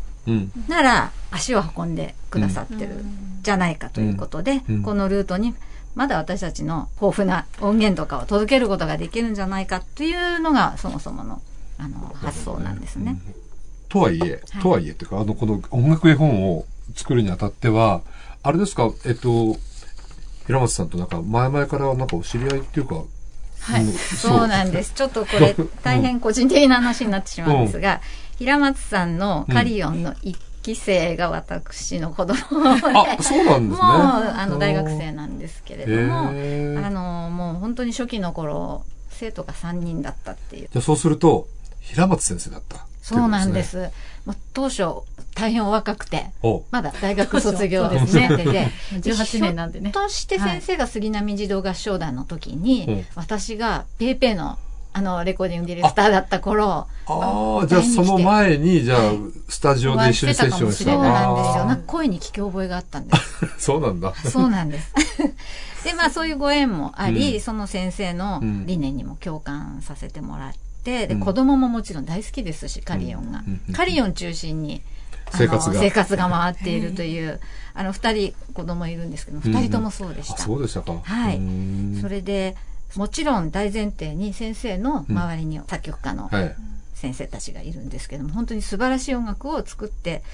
[0.69, 3.05] なら足を運んでくださってる
[3.43, 4.83] じゃないかということで、うん。
[4.83, 5.55] このルートに
[5.95, 11.41] まだ私たちの豊富な音源とかを届けることができるんじゃないかというのがそもそもの
[11.79, 13.19] あの発想なんですね。
[13.89, 14.63] とはいえ、はい。
[14.63, 18.03] とはいえっていうか、あの、この音楽絵本を作るにあたっては、
[18.43, 19.57] あれですか、えっと、
[20.47, 22.97] 平松さんとなんか前々からなんかお知り合いっていうか、
[23.61, 23.93] はい、うん。
[23.93, 24.47] そう。
[24.47, 24.93] なんです。
[24.95, 28.01] ちょっとこれ大変個人的な話になってしまうんですが、
[28.39, 32.35] 平松さんのカリオンの一期生が私の子供。
[32.35, 32.41] で、
[33.19, 33.87] あ、そうなんですね。
[33.87, 34.01] もう
[34.37, 36.33] あの大学生なんですけれども、あ
[36.91, 40.69] のもう本当に初期の頃生徒が3人だったっていう。
[40.71, 41.49] じゃあそうすると、
[41.81, 43.65] 平松先生だった、そうなんで。
[43.65, 43.91] す。
[44.25, 44.85] もう当初、
[45.35, 46.63] 大変お若くて、お。
[46.71, 48.29] まだ大学卒業ですね。
[48.29, 49.91] でで18 年なんでね。
[49.91, 54.59] ひょっとして先生が杉並児童合唱団の時に、うん私がペーペーの
[54.93, 59.13] あのレコーディングディレクターだった頃、ああ、じゃあその前に、じゃあ、
[59.49, 61.63] スタジオで一緒にセッションしたそうなんですよ。
[61.63, 63.47] あーなんか声に聞き覚えがあったんです。
[63.59, 64.15] そうなんだ。
[64.15, 64.93] そうなんです。
[65.85, 70.53] で、まあそういうご縁もあり、うんその先生のうん理念にも共感させてもらっ
[70.85, 73.43] て、で、うん子供ももちろん大好きですし、カリオンが。
[73.75, 74.83] カリオン中心に、
[75.33, 77.41] 生活が生活が回っているという、
[77.75, 80.43] あの、二人子供いるんですけど、二人ともそうでしあ、た。
[80.43, 80.95] そうでしたか。
[81.03, 81.41] はい
[82.01, 82.57] それで、
[82.97, 86.57] もちろん大前提に先生の周りに作曲家のはい。
[86.99, 90.25] 先生たちがいるんですけども、本当に素晴らしい音楽を作って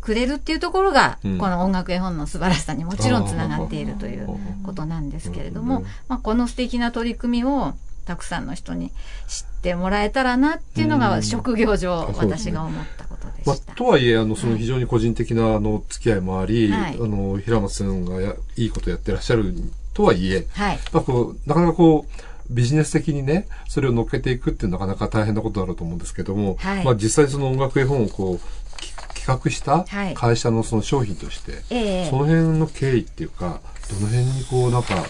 [0.00, 1.38] くれるっていうところが、うん。
[1.38, 4.26] この音楽絵本の素晴らしさにもちろんつながっているという
[4.62, 5.84] ことなんですけれども、うん。
[6.08, 7.74] まあ、この素敵な取り組みを
[8.06, 8.92] たくさんの人に
[9.28, 11.22] 知ってもらえたらなっていうのがうん。
[11.22, 16.94] 職業上私が思ったことでまあした。、とはいえ、あの、その非常に個人的な、あの、付き合いもあり、はい。
[16.94, 19.54] あの、平松さんがやいいことやってらっしゃる
[19.94, 20.78] とはいえ、はい。
[20.92, 26.84] まあ、こう、なかなかこう、ビジネス的にね、それを乗っけていくってなかなか大変なことだろうと思うんですけども、はい。
[26.84, 30.14] まあ実際その音楽絵本をこう、き企画したはい。
[30.14, 32.10] 会社のその商品として、ええ。
[32.10, 35.06] その辺の経緯っていうか、どの辺にこう、なんか、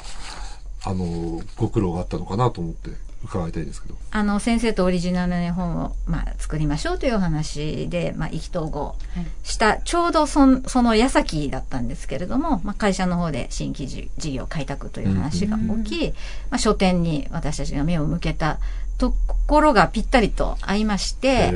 [0.85, 2.91] あの、ご苦労があったのかなと思って
[3.25, 3.97] 伺いたいんですけど。
[4.11, 8.97] あの、先生とオリジナルの絵本を、まあ、作りましょうというお話で、まあ、意気投合
[9.43, 16.15] した、ちょうどそんその矢先だったんですけれども、まあ、会社の方で新規事事業開拓という話が起き、
[16.51, 18.59] まあ、書店に私たちが目を向けた
[18.99, 19.15] と
[19.47, 21.53] ころがぴったりと合いまして、あ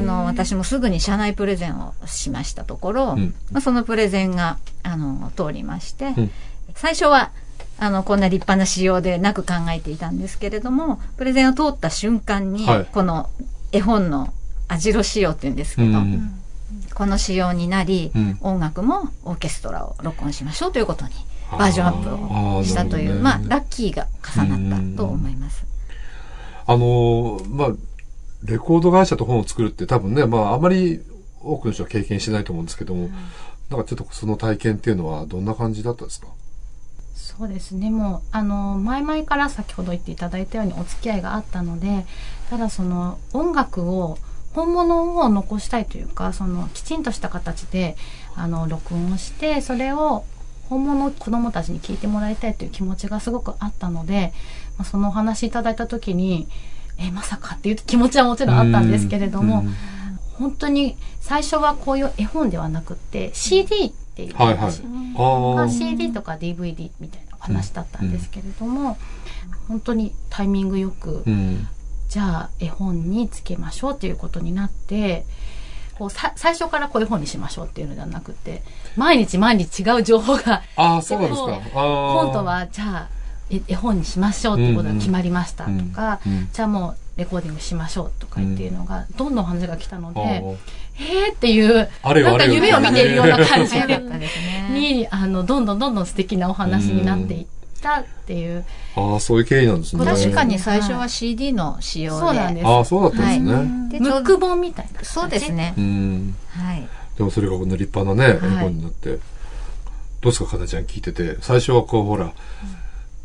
[0.00, 3.34] の、私もすぐに社内プレゼンをしましたところ、うん。
[3.52, 6.30] まあ、そのプレゼンが、あの、通りまして、うん。
[6.74, 7.30] 最初は、
[7.80, 12.86] あの、こんな立派な仕様でなく考えていたんですけれども、プレゼンを通った瞬間に、はい。
[12.92, 13.28] この
[13.72, 14.32] 絵本の
[14.66, 16.32] 網代仕様って言うんですけど、うん。
[16.94, 18.38] この仕様になり、うん。
[18.40, 21.12] 音楽もオーケストラを録音しましょうということに、
[21.52, 25.64] バージョンアップをしたという、あーまあ、ラッキーが重なったと思います。
[26.66, 27.68] あの、まあ、
[28.44, 31.00] レコード会社と本を作るって多分ね、まあ、あまり
[31.40, 33.08] 多くの人は経験してないと思うんですけども、
[33.70, 36.28] なんかちょっとその体験っていうのはどんな感じだったですか？
[37.18, 37.90] そうですね。
[37.90, 42.06] もうあの前々から先ほど言っていただいたようにお付き合いがあったので
[42.48, 44.18] ただその音楽を
[44.54, 47.96] 本物を残したいというかそのきちんとした形で
[48.36, 50.24] あの録音をしてそれを
[50.68, 54.32] 本物を子供たちに聞いてもらいたいという気持ちがすごくあったので、
[54.78, 56.46] まあ、そのお話いただいた時に
[56.98, 59.74] えまさかっていう気持ちはもちろんあったんですけれども、うん。
[60.38, 63.92] 本当に最初はこういう絵本ではなくって CD
[64.24, 64.82] っていうはいはい話、。
[65.16, 65.54] ああ。
[65.54, 68.98] まあ、CD とか DVD みたいなお話だったんですけれども、
[69.68, 71.68] 本当にタイミングよく、うん。
[72.08, 75.26] じゃあ絵本につけましょうということになって
[75.98, 78.62] こうさ最初からこういう本にしましょうっていうのではなくて
[78.96, 81.36] 毎日毎日違う情報がああ、そうですか。
[81.36, 83.08] 本当はじゃあ
[83.50, 90.26] え絵本にしましょうってことが決まりましたとか、うんうんじゃあもうレコーディングしましょうとかっていうのがどんどん話が来たので、ああ
[91.00, 94.00] えーっていうなんか夢を見ているような感じで。
[94.92, 97.46] にあのどんどんどんどん素敵なお話になっていっ
[97.80, 98.64] たっていう、
[98.96, 100.04] ああ、そういう経緯なんですね。
[100.04, 102.20] 確かに最初は CD の仕様で。
[102.20, 103.98] そうなんですああ、そうだったんですね。
[103.98, 105.80] でムック本みたいなそうですねう。
[105.80, 106.34] ん。
[106.50, 106.88] はい。
[107.16, 109.18] でもそれがこの立派なね、はい絵本になって。
[110.20, 111.36] どうですか、かなちゃん聞いてて。
[111.40, 112.32] 最初はこう、ほら、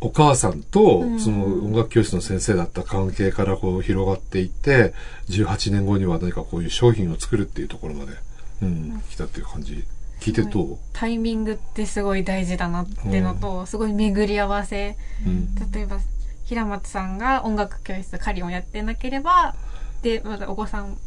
[0.04, 4.94] お母さんと、その音楽教室の先生だった関係からこう広がっていって、
[5.30, 8.12] 18年後には何かこういう商品を作るっていうところまで、
[8.62, 9.86] うん、来たっていう感じ。
[10.24, 14.96] 聞いてどうタイミングってすごい大事だなってのと、すごい巡り合わせ。
[15.28, 15.54] うん。
[15.72, 15.98] 例えば、
[16.46, 19.54] 平松さんが音楽教室カリオンやってなければ、
[20.02, 20.98] で、まだお子さん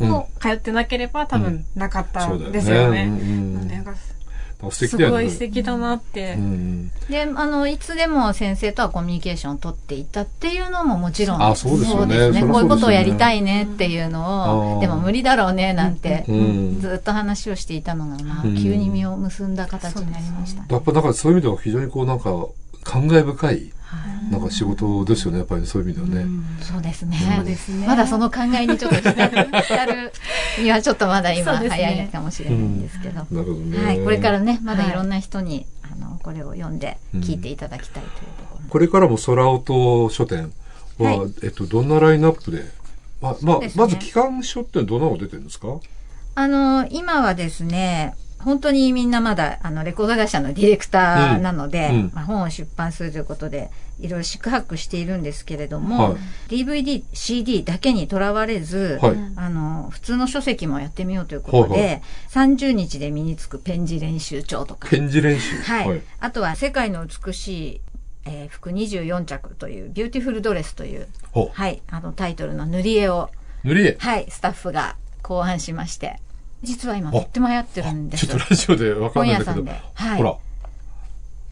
[0.00, 0.08] うん。
[0.08, 2.36] も通ってなければ多分なかった。
[2.36, 3.04] ですよね。
[3.04, 4.17] うんうんなんでなんかす
[4.70, 5.16] 素敵だよね。
[5.16, 6.34] ごい素敵だなって。
[6.34, 6.90] うん。
[7.08, 11.42] で、あの、いつでも先生とはコミュニケーションを取っていたっていうのももちろん。
[11.42, 20.64] あそうですよねそうですねこういうことをやりたいねっていうのあを、ーでも無理だろうねなんて、うんずっと話をしていたのが、まあ、うん急に実を結んだ形になりました。
[20.74, 22.30] やっぱなんかそういう意味では非常にこうなんか、
[22.84, 23.72] 感慨深い、
[24.30, 26.30] なんか仕事ですよね、やっぱりそういう意味ではね。
[26.60, 27.16] そうですね。
[27.36, 30.12] そうですねまだその考えにちょっと浸る
[30.62, 33.14] にはちょっとまだ今早いかもしれないんですけど。
[33.14, 33.84] なるほどね。
[33.84, 34.04] はい。
[34.04, 38.68] これからね、まだはいいろんな人に、あの、これを読んで聞いていただきたいというところ。
[38.68, 40.52] これからも空音書店
[40.98, 42.64] は、はえっと、どんなラインナップで、
[43.22, 45.68] ま、ままず機関書ってどんなのが出てるんですか？
[46.34, 51.94] あの、今はですね、本当にみんなまだ、あの、レコード会社のディレクターなので、うん。
[51.96, 53.70] うんまあ、本を出版するということで、
[54.00, 56.16] いろいろ宿泊しているんですけれども、はい。
[56.48, 59.16] DVD、CD だけにとらわれず、はい。
[59.36, 65.56] あの、普通の書籍もやってみようということで、はいは30日で身につくペン字練習帳とか、ペン字練習。
[65.62, 66.02] はい。
[66.20, 67.80] あとは、世界の美しい、
[68.24, 73.30] えー服24着という、 Beautiful Dress という、ほはい、あのタイトルの塗り絵を、
[73.64, 73.96] 塗り絵。
[73.98, 76.20] はい、スタッフが考案しまして、
[76.62, 79.62] 実は今とっても流行ってるんですちょっとラジオでわかんないんだけど。
[79.62, 80.36] 本屋さんではいほら。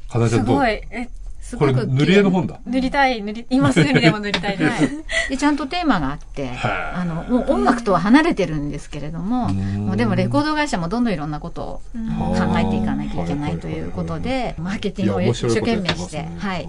[0.08, 0.56] すかなえちゃんどう？
[0.56, 0.68] ごい。
[0.68, 1.08] え、
[1.40, 2.58] すこれ塗り絵の本だ。
[2.66, 4.70] 塗りたい、塗り、今すぐにでも塗りたいです。
[4.82, 4.90] はい。
[5.30, 16.68] で、ちゃんとテーマがあって、はあの、もう音楽とは離れてるんですけれども、んもうでもレコード会社もどんどんいろんなことをうん考えていかなきゃいけないということで、マーケティングを一生懸命して、はい。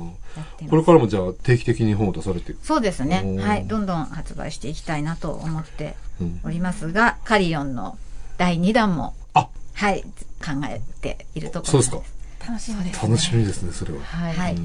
[0.69, 2.53] これからもじゃあ定期的に本を出されて。
[2.61, 3.65] そうですねはい。
[3.65, 7.97] どんどん発売していきたいなと思ってうんおりますが、カリオンの
[8.37, 12.17] 第2弾も、あはい、考えているところそうですか。
[12.47, 13.01] 楽しみです。
[13.03, 13.99] 楽しみですね、それは。
[14.01, 14.55] はい。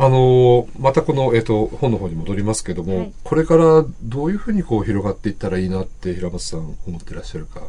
[0.00, 7.62] あのーまたこの、えっ、と、本の方に戻りますけども、はいこれからどういうふうにこう広がっていったらいいなって平松さん思ってらっしゃるか。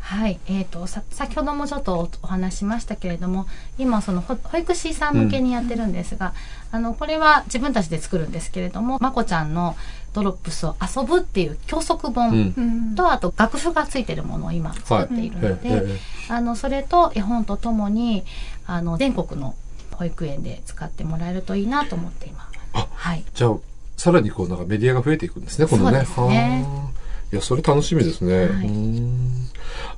[0.00, 6.32] はい、えー、とさ先ほどもちょっとお話ししましたけれども今その保保育士さん向けにやってるんですが、
[6.72, 9.76] あのこれは自分たちで作るんですけれどもまこちゃんの
[10.14, 12.54] ドロップスを遊ぶっていう教則う本ん。
[12.56, 12.60] う
[12.92, 12.94] ん。
[12.94, 16.32] と、あと楽譜がついてるものを今作っているので、ええ。
[16.32, 18.24] あのそれと絵本とともに
[18.66, 19.54] あの全国の
[19.92, 22.48] 保育園で使ってもらえるといいなと思って今。
[22.72, 23.24] あはい。
[23.34, 23.56] じゃあ、
[23.96, 26.04] さらにこうなんかメディアが増えていくんですね、今度ね。
[26.04, 26.64] そうですね。
[26.66, 26.98] はあ。
[27.30, 28.38] いや、それ楽しみですね。
[28.38, 28.46] はい。
[28.46, 28.68] うー
[29.00, 29.48] ん。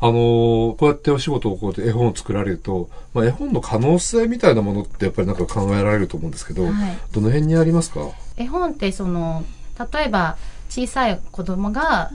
[0.00, 6.72] あのーこうやってお仕事をこうやって絵本を作られると、まあ、絵本の可能性みたいなものってやっぱりなんか考えられると思うんですけど、はい。
[7.12, 8.00] どの辺にありますか？
[8.36, 9.44] 絵本ってその
[9.92, 10.36] 例えば
[10.68, 12.10] 小さい子供が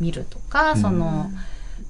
[0.00, 1.30] 見るとか、その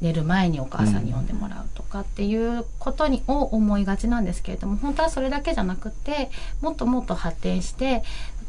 [0.00, 8.02] 寝る前にお母さんに読んでもらうとかっていうことにを思いがちなんですけれども本当はそれだけじゃなくてもっともっと発展して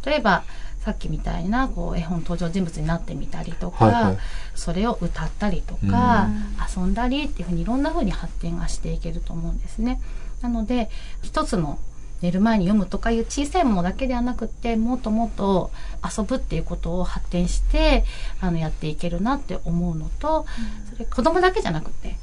[0.05, 0.43] 例えば
[0.79, 4.17] さっきみたいなこう絵本登場人物になってみたりとか、はいはい。
[4.55, 6.27] それを歌ったりとか、
[6.75, 10.01] 遊んだりっていうふうにいろんなふうに発展がしていけると思うんですね。
[10.41, 10.89] なので
[11.21, 11.77] 一つの
[12.21, 15.71] 寝る前に読むとかいう小さいものだけではなくってもっともっと
[16.17, 18.03] 遊ぶっていうことを発展して
[18.39, 20.45] あのやっていけるなって思うのと、
[20.93, 22.15] それ子供だけじゃなくて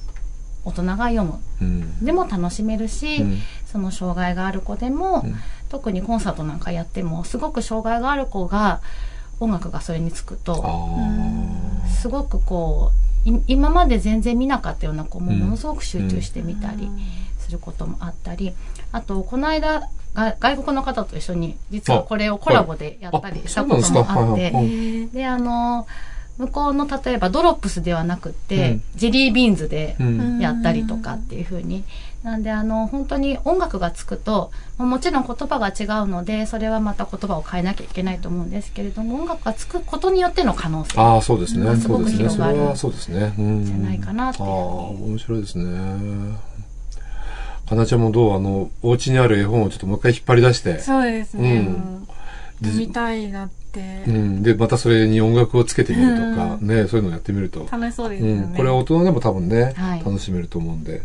[0.64, 1.38] 大人が読む。
[1.62, 2.04] うん。
[2.04, 3.38] でも楽しめるし、うん。
[3.66, 5.36] その障害がある子でも、うん。
[5.68, 8.80] 特にコンサートなんかやってもすごく障害がある子が
[9.40, 12.90] 音楽がそれにつくとあすごくこ
[13.26, 15.40] うい今まで全然見なかったような子もうん。
[15.40, 16.90] ものすごく集中してみたり
[17.48, 18.52] することもあったり、
[18.92, 19.80] あとこの間
[20.14, 25.86] が外国の方と一緒に実はこれをコラボでやったりしたこともあってであの
[26.38, 28.82] 向こうの例えばドロップスではなくって、うん。
[28.94, 30.38] ジェリービーンズでうん。
[30.38, 31.84] やったりとかっていう風に。
[32.22, 42.18] なんであの本当に音楽がつくとももちろん言葉が違うのでそれはまた言葉を変えなきゃいけないと思うんですけれども音楽がつくことによっての可能性ああ、そうですごくそうですね。
[42.18, 43.34] 広がるそれはそうですね。
[43.38, 43.64] うん。
[43.64, 44.54] じゃないかなってああ、いう
[45.10, 46.47] 面白いですね。
[47.68, 50.78] かなちゃんもどうあの、お家にある絵本をちょっともう一回引っ張り出して。
[50.78, 51.58] そうですね。
[51.58, 52.08] うん
[52.60, 54.10] 見たいなってう。
[54.10, 54.42] ん。
[54.42, 57.68] で、またそれに音楽をつけてみるとか、ね、そういうのをやってみると。
[57.70, 58.42] 楽しそうですよね。
[58.42, 58.54] うん。
[58.54, 61.02] これは大人でも多分ね、はい楽しめると思うんで。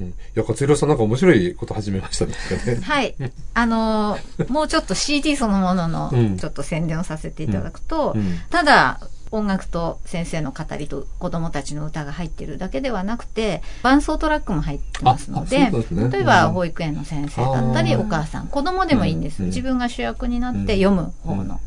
[0.00, 0.06] うん。
[0.08, 2.34] いや、勝弘さんなんか面白いこと始めましたね。
[2.82, 3.14] はい。
[3.54, 9.00] あのーもうちょっと CD そのもののうん、ちょっと宣伝をさせていただくと、うんただ、
[9.34, 15.72] 音楽と先生の語りと子供たちの歌が入ってるだけではなくて、伴奏トラックも入ってますのでね、
[16.10, 19.42] 例えばうん保育園の先生だったり、お母さん、子供でもいいんです。
[19.42, 19.48] うん。
[19.48, 21.60] 自分が主役になって読む方の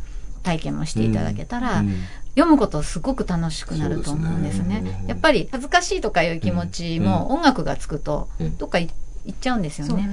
[0.44, 1.94] 体験もしていただけたら、うん。
[2.36, 4.78] 読むことすごく楽しくなると思うんですね。
[4.78, 5.06] すね。
[5.08, 8.58] やっぱり恥ずかしいとかいう気持ちも音楽がつくとうん。
[8.58, 8.90] どっかい
[9.28, 10.10] 行っちゃうんですよね。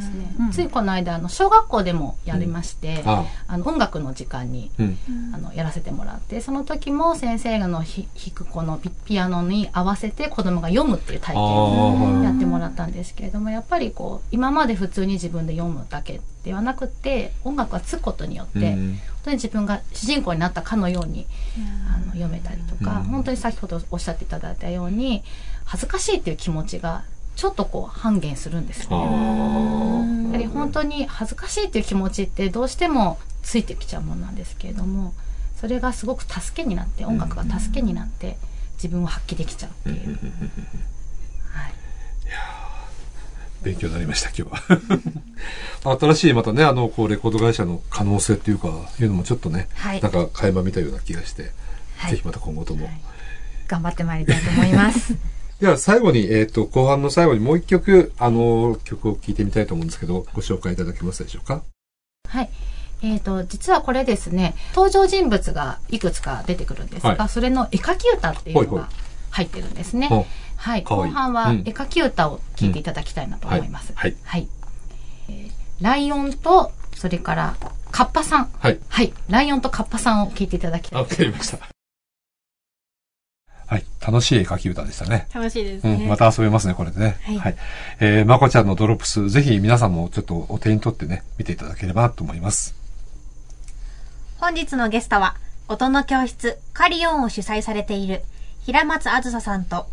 [0.52, 3.56] ついこの間あの小学校でもやりまして、ああ。
[3.56, 4.98] の音楽の時間にうん。
[5.32, 21.26] あのやらせてもらってその時も先生がのひ弾くこのピピアノに合わせて子供が読むっていう体験をあやってもらったんですけれどもやっぱりこう今まで普通に自分で読むだけではなくて音楽がつくことによって、うん本当に自分が主人公になったかのように
[21.88, 23.04] あの読めたりとか、うん。
[23.04, 25.24] 本当に先ほどおっしゃっていただいたように
[25.64, 27.04] 恥ずかしいっていう気持ちが
[27.36, 28.96] ちょっとこう半減するんですね。
[28.96, 35.12] ーやはり本当に恥ずかしいっていう気持ちってどうしてもついてきちゃうものなんですけれども
[35.60, 38.36] それがすごく助けになって音楽が助けになって
[38.76, 40.18] 自分を発揮できちゃうっていう、
[41.52, 41.74] はい、
[43.64, 45.96] 勉強になりました、今日は。
[45.98, 48.68] 新しいまたね、あの、こう、レコード会社の可能性っていうか、
[49.00, 51.52] いうのもちょっとね、はいなんか垣間見たような気がして、
[51.96, 52.90] はいぜひまた今後とも。
[53.66, 55.14] 頑張ってまいりたいと思います。
[55.60, 61.62] では最後に、えっ、と、後半の最後にもう一曲、あの、曲を聴いてみたいと思うんですけど、ご紹介いただけますでしょうか？
[62.28, 62.50] はい。
[63.02, 67.28] えー、と実はこれですね登場人物がいくつか出てくるんですが、はい。
[67.28, 68.88] それの絵描き歌っていうほいほいのが
[69.30, 70.06] 入ってるんですね。
[70.06, 70.24] ほう
[70.56, 71.12] はい、かわいい。
[71.12, 71.58] 後半はうん。
[71.66, 73.92] 絵描き歌を聴いていただきたいなと思います。
[73.94, 74.16] はい。
[74.22, 74.48] はい。
[75.28, 75.50] えー
[75.80, 77.56] ライオンとそれから
[77.90, 78.50] カッパさん。
[78.58, 78.78] はい。
[78.88, 79.12] はい。
[79.28, 81.02] ライオンとカッパさんを聴いていただきたあ、い。
[81.02, 81.73] わかりました。
[83.66, 83.84] はい。
[84.00, 85.26] 楽しい絵描き歌でしたね。
[85.32, 85.94] 楽しいですね。
[86.02, 87.16] うん、また遊べますね、これでね。
[87.40, 87.56] はい
[88.00, 92.74] えー、まこちゃんのドロップス、ぜひ皆さんもちょっとお手に取ってね、見ていただければと思います。
[94.38, 95.36] 本日のゲストは、
[95.68, 98.22] 音の教室カリオンを主催されている
[98.64, 99.86] 平松あずささんと、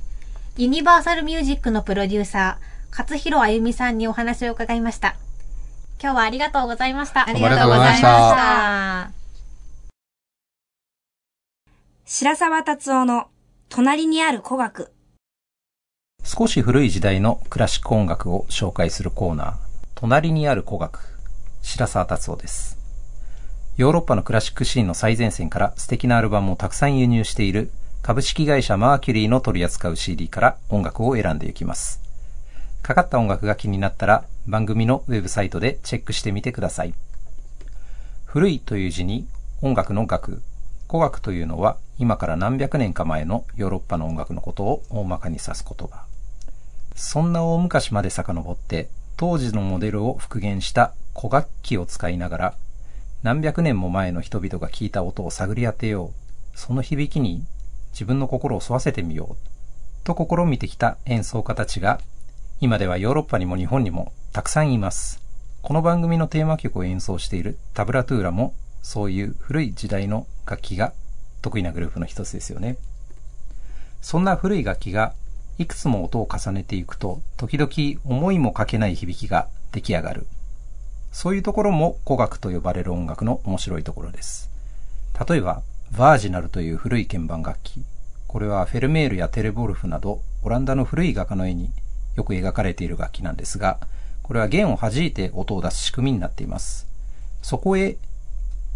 [0.57, 5.15] ユニバーサルミュージックのプロデューサー、勝弘あゆみさんにお話を伺いました。
[6.03, 7.28] 今日はありがとうございました。
[7.28, 9.11] ありがとうございました。
[12.05, 13.30] 白沢達夫の
[13.74, 14.91] 隣にある古学。
[16.26, 19.53] 少し古い時代のクラシック音楽を紹介するコーナー、
[19.95, 20.99] 隣にある古学、
[21.61, 22.78] 白沢達夫です。
[23.78, 32.01] ヨーロッパのクラシックシーンの最前線から素敵なアルバムをたくさん輸入している株式会社マーキュリーの取り扱う CD から音楽を選んでいきます。
[32.82, 36.93] かかった音楽が気になったら番組のウェブサイトでチェックしてみてください。
[38.26, 39.30] 古いという字に
[39.61, 40.41] 音楽の楽、
[40.89, 46.05] 古楽というのは今から何百年か前のヨーロッパの音楽のことを大まかに指す言葉。
[46.95, 52.53] そんな大昔まで遡って当時のモデルを復元した古楽器を使いながら
[53.21, 56.57] 何百年も前の人々が聞いた音を探り当てよう。
[56.57, 57.43] その響きに
[57.91, 60.03] 自分の心を沿わせてみよう。
[60.03, 62.01] と試みてきた演奏家たちが
[62.61, 65.21] 今ではヨーロッパにも日本にもたくさんいます。
[65.61, 70.93] この番組のテーマ曲を演奏しているタブラトゥーラもそういう古い時代の楽器が
[71.41, 72.77] 得意なグループの一つですよね。
[74.01, 75.13] そんな古い楽器が
[75.57, 80.25] いくつも音を重ねていくと時々思いもかけない響きが出来上がる。
[81.11, 84.49] そういうところも古楽と呼ばれる音楽の面白いところです。
[85.27, 85.61] 例えば、
[85.97, 87.83] バージナルという古い鍵盤楽器。
[88.27, 91.69] これはフェルメールやテレボルフなどオランダの古い画家の絵に
[92.15, 93.77] よく描かれている楽器なんですが、
[94.23, 96.87] これは弦を弾いて音を出す仕組みになっています。
[97.41, 97.97] そこへ、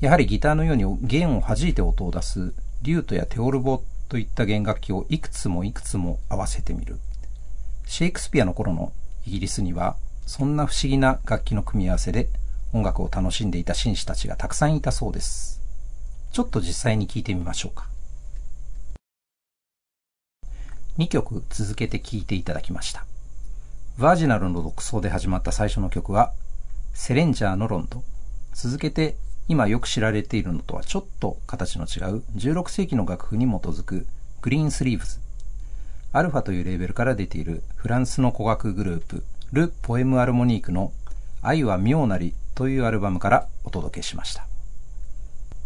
[0.05, 2.53] やはりギターのように弦を弾いて音を出す
[2.83, 6.99] リュートやテオルボといった弦楽器をいくつもいくつも合わせてみる。
[7.87, 8.93] シェイクスピアの頃の
[9.25, 9.95] イギリスには、
[10.27, 12.29] そんな不思議な楽器の組み合わせで
[12.71, 15.59] 音楽を楽しんでいた紳士たちがたくさんいたそうです。
[16.31, 17.87] ちょっと実際に聞いてみましょうか。
[20.99, 23.07] 2曲続けて聴いていただきました。
[23.97, 26.31] バージナルの独奏で始まった最初の曲は、
[26.93, 28.03] セレンジャーのロンド。
[28.53, 29.17] 続けて、
[29.47, 34.07] 今よく知られているのとはちょっと形の違う16世紀の楽譜に基づく
[34.41, 35.19] グリーンスリーブズ。
[36.13, 40.91] アルファというレーベルから出ているフランスの古楽グループ、ル・ポエム・アルモニークの
[41.41, 44.47] 愛は妙なりというアルバムからお届けしました。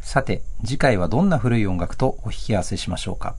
[0.01, 3.35] さて、次回はどんな古い音楽とお引き合わせしましょうか。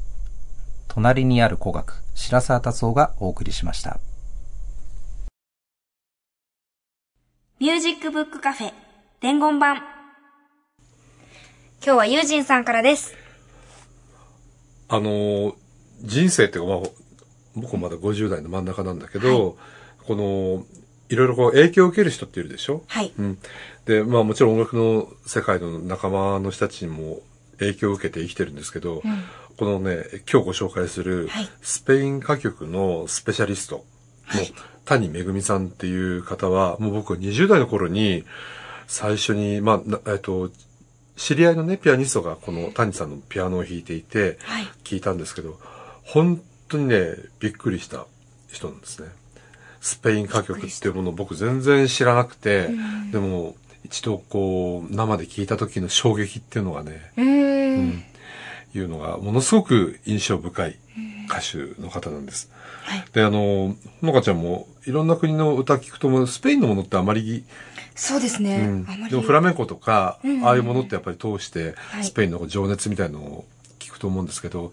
[0.88, 3.98] 隣にある古楽、白沢達夫がお送りしました。
[7.58, 8.72] ミュージックブックカフェ
[9.20, 9.99] 伝言版。
[11.84, 13.14] 今日はユージンさんからです。
[14.88, 15.54] あのー
[16.02, 16.90] 人生っていうか、まあ、
[17.56, 19.58] 僕もまだ50代の真ん中なんだけど、
[20.06, 20.64] この、
[21.10, 22.84] いろいろこう影響を受ける人っているでしょ？
[22.86, 23.12] はい。
[23.18, 23.38] うん。
[23.84, 27.20] で、まあもちろん音楽の世界の仲間の人たちにも
[27.58, 29.02] 影響を受けて生きてるんですけど、
[29.58, 34.40] このね、今日ご紹介するはいスペイン歌曲のスペシャリストの
[34.86, 38.24] 谷めぐみさんっていう方は、もう僕20代の頃に
[38.86, 40.50] 最初に、まあ、なえっと、
[41.20, 44.64] 知り合いのね、ピアニストがこの谷さんのピアノを弾いていて、はい。
[44.84, 45.60] 聞いたんですけど、
[46.02, 48.06] 本当にね、びっくりした
[48.48, 49.10] 人なんですね。
[49.82, 52.70] スペイン歌曲っていうものを僕全然知らなくて、
[53.12, 53.54] でも
[53.84, 58.04] 一度こう生で聞いた時の衝撃っていうのがね、うんん
[58.74, 60.78] いうのがものすごく印象深い
[61.28, 62.50] 歌手の方なんです。
[62.82, 67.44] はいで、あの、ほのかちゃんもいろんな国の歌聞くとも、スペインのものってあまり
[67.94, 68.56] そうですね。
[68.56, 69.08] うん。
[69.08, 73.44] でもフラメンコとか、うんああいうものってやっぱり通して、いスペインの情熱みたいのを
[73.78, 74.72] 聞くと思うんですけど、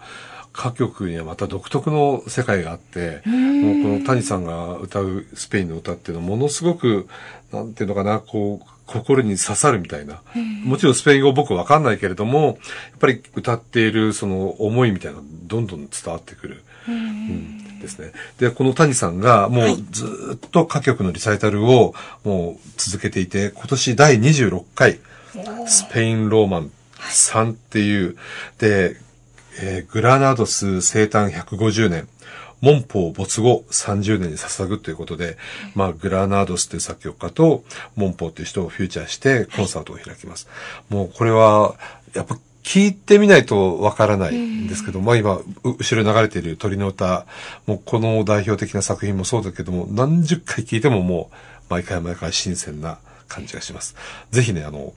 [0.58, 7.08] 歌曲にはまた独特の世界があって、もうこの谷さんが歌うスペインの歌っていうのはものすごく、
[7.52, 10.22] なんていうのかな、こう、心に刺さるみたいな。
[10.64, 12.56] もちろんスペイン語僕わかんないけれども、やっ
[13.00, 16.64] ぱり歌っているその思いみたいなどんどん伝わってくる。
[16.88, 18.12] うんですね。
[18.40, 25.00] で、この谷さんがもうずーっと歌曲のリサイタルをもう続けていて、今年第26回、
[25.68, 28.18] スペインローマン3っていう、
[28.58, 28.98] で、
[29.60, 32.08] えーグラナドス生誕150年、
[32.62, 35.38] 門法没後30年に捧ぐということで、
[35.76, 37.64] まあ、グラナドスという作曲家と、
[37.96, 40.48] 門法という人をフューチャーしてコンサートを開きます。
[40.90, 41.76] もうこれは、
[42.14, 42.38] やっぱ
[42.68, 47.26] 聞いてみないとわからないんですけど、まあ今、う後ろに流れている鳥の歌、
[47.66, 51.36] もうこの代表的な作品もそうだけども、何十回聞いてももう、
[51.70, 52.98] 毎回毎回新鮮な
[53.30, 53.96] 感じがします。
[54.32, 54.92] ぜひね、あの、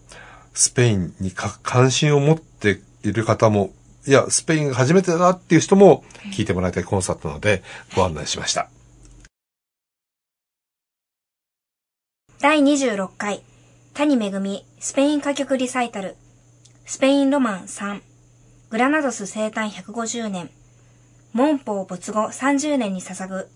[0.53, 3.73] スペインにか関心を持っている方も
[4.07, 7.62] いや、スペインが初めてだっていう人も聞いてもらいたいコンサートなので
[7.95, 8.68] ご案内しました。
[12.41, 13.43] 第26回
[13.93, 16.16] 谷めぐみスペイン歌曲リサイタル
[16.91, 18.03] スペインロマン3
[18.70, 20.51] グラナドス生誕150年
[21.33, 23.49] モンポウ没後30年に捧ぐ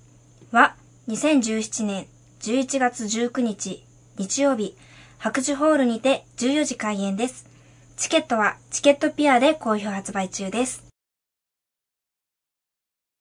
[0.53, 0.76] は
[1.09, 2.07] 2017年
[2.43, 3.85] 11月19日
[4.18, 4.76] 日曜日
[5.18, 7.51] 白寿ホールにて14時開演です。
[7.97, 10.85] チケットはチケットピアで好評発売中です。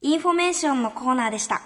[0.01, 1.59] インフォメーションのコーナーでした。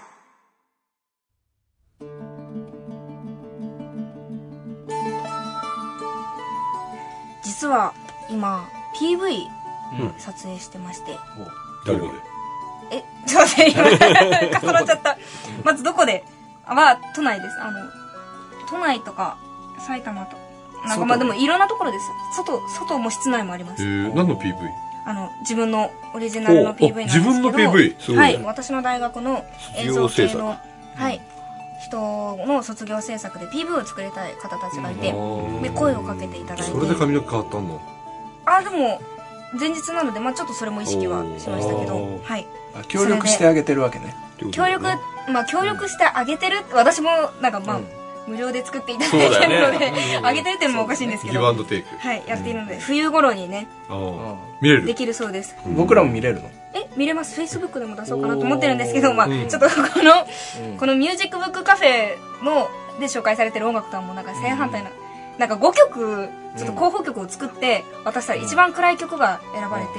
[7.43, 7.93] 実は
[8.30, 8.67] 今
[8.99, 9.47] PV
[10.17, 11.17] 撮影してまして、
[11.86, 12.13] どこで
[12.91, 15.17] えちょっと待って今重なっちゃった。
[15.63, 16.23] まずどこで？
[16.65, 17.61] あは都内です。
[17.61, 17.80] あの
[18.69, 19.38] 都内とか
[19.80, 20.36] 埼玉と
[20.86, 22.05] なんかまあでもいろんなところです。
[22.36, 23.84] 外外も室内もあります。
[23.84, 24.53] えー、何の PV?
[25.05, 28.17] あの自分のオリジナルのお PV なんですけど自分の PV すごい。
[28.17, 29.45] はい私の大学の
[29.78, 30.57] 映像系卒業制の
[30.95, 31.21] はい
[31.86, 31.97] 人
[32.45, 35.11] の卒業制作で PV を作りたい方たちがいて、
[35.61, 36.63] で声をかけていただいて。
[36.63, 37.80] それで髪の毛変わったの？
[38.49, 39.01] あでも
[39.59, 42.47] 前日なのでまあちょっとそれも意識はしましたけどはい。
[42.75, 44.15] あ協力してあげてるわけね。
[44.51, 44.83] 協力、
[45.31, 47.09] まあ協力してあげてる私も
[47.41, 47.79] なんかまあ、
[48.27, 49.91] 無料で作っていただいてるので、
[50.21, 51.97] あげてるっていうのもおかしいんですけギブどアンドテイク。
[51.97, 54.35] はいやっているので冬頃にねああ。
[54.61, 54.85] 見れる？
[54.85, 55.55] できるそうです。
[55.75, 56.49] 僕らも見れるの？
[56.73, 57.35] え見れます。
[57.35, 59.47] フェイスブックでも出そうかなと思ってるんですけどまあ、うん。
[59.47, 60.27] ちょっとこの、
[60.77, 62.69] このミュージックブックカフェの
[62.99, 64.89] で紹介されてる音楽とはもうなんか正反対な、
[65.38, 69.91] なんか5曲ちょっと候補曲を作って渡したら一番暗い曲が選ばれて、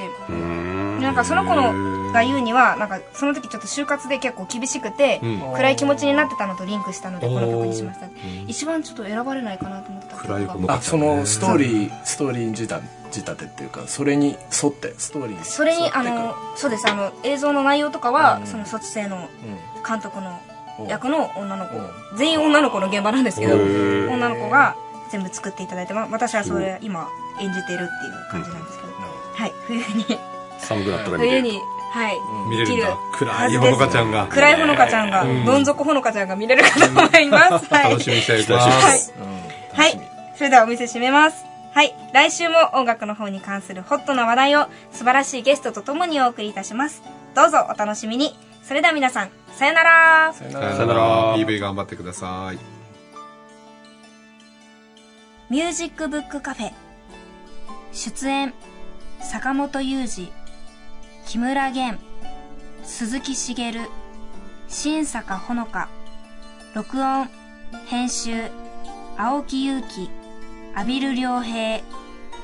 [1.00, 5.38] なんかその子のが言うにはなんかその時ちょっと就活で結構厳しくて、うん。
[5.54, 8.08] 暗い気持ちになってたのとリンクしたのでこの曲にしました。
[8.46, 18.46] 一番ちょっと選ばれないかなと思ってた暗い子のあそのストーリーストーリー仕立て仕立てっていうかそれに沿ってストーリーに沿ってそれにあのそうですあの映像の内容とかは、うん。
[18.46, 20.40] その卒生のう監督のん
[20.88, 21.76] 役の女の子。
[21.76, 21.80] う。
[21.80, 24.76] ん全員女の子の現場なんですけど女の子が
[25.10, 27.08] 全部作っていただいて、まあ、私はそれ今
[27.40, 28.92] 演じてるっていう感じなんですけど、
[29.34, 29.52] はい。
[29.66, 30.18] 冬に
[30.58, 32.18] 寒くなったら見れる冬にはい。
[32.50, 32.86] 見れるんだ。
[32.86, 34.26] できる暗いほのかちゃんが。
[34.26, 35.44] 暗いほのかちゃんが、うん。
[35.44, 37.90] どん底ほのかちゃんが見れるかと思います、 はい。
[37.90, 39.10] 楽しみにしていただきはます。
[39.10, 39.14] い。
[39.22, 39.28] うん
[39.78, 40.00] はい。
[40.36, 41.44] それではお店閉めます。
[41.72, 41.94] はい。
[42.12, 47.02] 来週も音楽の方に関するホットな話題を素晴らしいゲストとともにお送りいたします。
[47.34, 48.36] どうぞお楽しみに。
[48.64, 50.32] それでは皆さん、さよなら。
[50.34, 51.36] さよなさよらなら。
[51.36, 52.77] PV 頑張ってください
[55.50, 56.72] ミュージックブックカフェ。
[57.94, 58.52] 出演、
[59.18, 60.30] 坂本雄二、
[61.26, 61.98] 木村玄、
[62.84, 63.72] 鈴木茂、
[64.68, 65.88] 新坂ほのか、
[66.74, 67.30] 録音、
[67.86, 68.50] 編集、
[69.16, 70.10] 青木祐希、
[70.74, 71.80] 阿比留良平、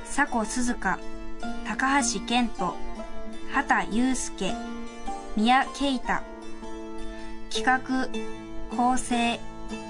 [0.06, 0.98] 佐古鈴香、
[1.68, 2.74] 高橋健人、
[3.52, 4.54] 畑祐介、
[5.36, 6.22] 宮慶太、
[7.50, 8.08] 企画、
[8.74, 9.38] 構成、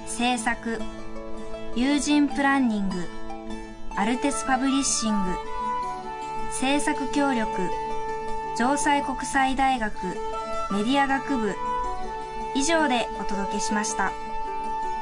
[0.08, 0.80] 制作、
[1.76, 3.04] 友人プランニング、
[3.96, 5.30] アルテスパブリッシング、
[6.52, 7.48] 制作協力、
[8.54, 9.92] 城西国際大学
[10.70, 11.52] メディア学部、
[12.54, 14.12] 以上でお届けしました。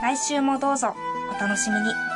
[0.00, 0.96] 来週もどうぞ
[1.28, 2.11] お楽しみに。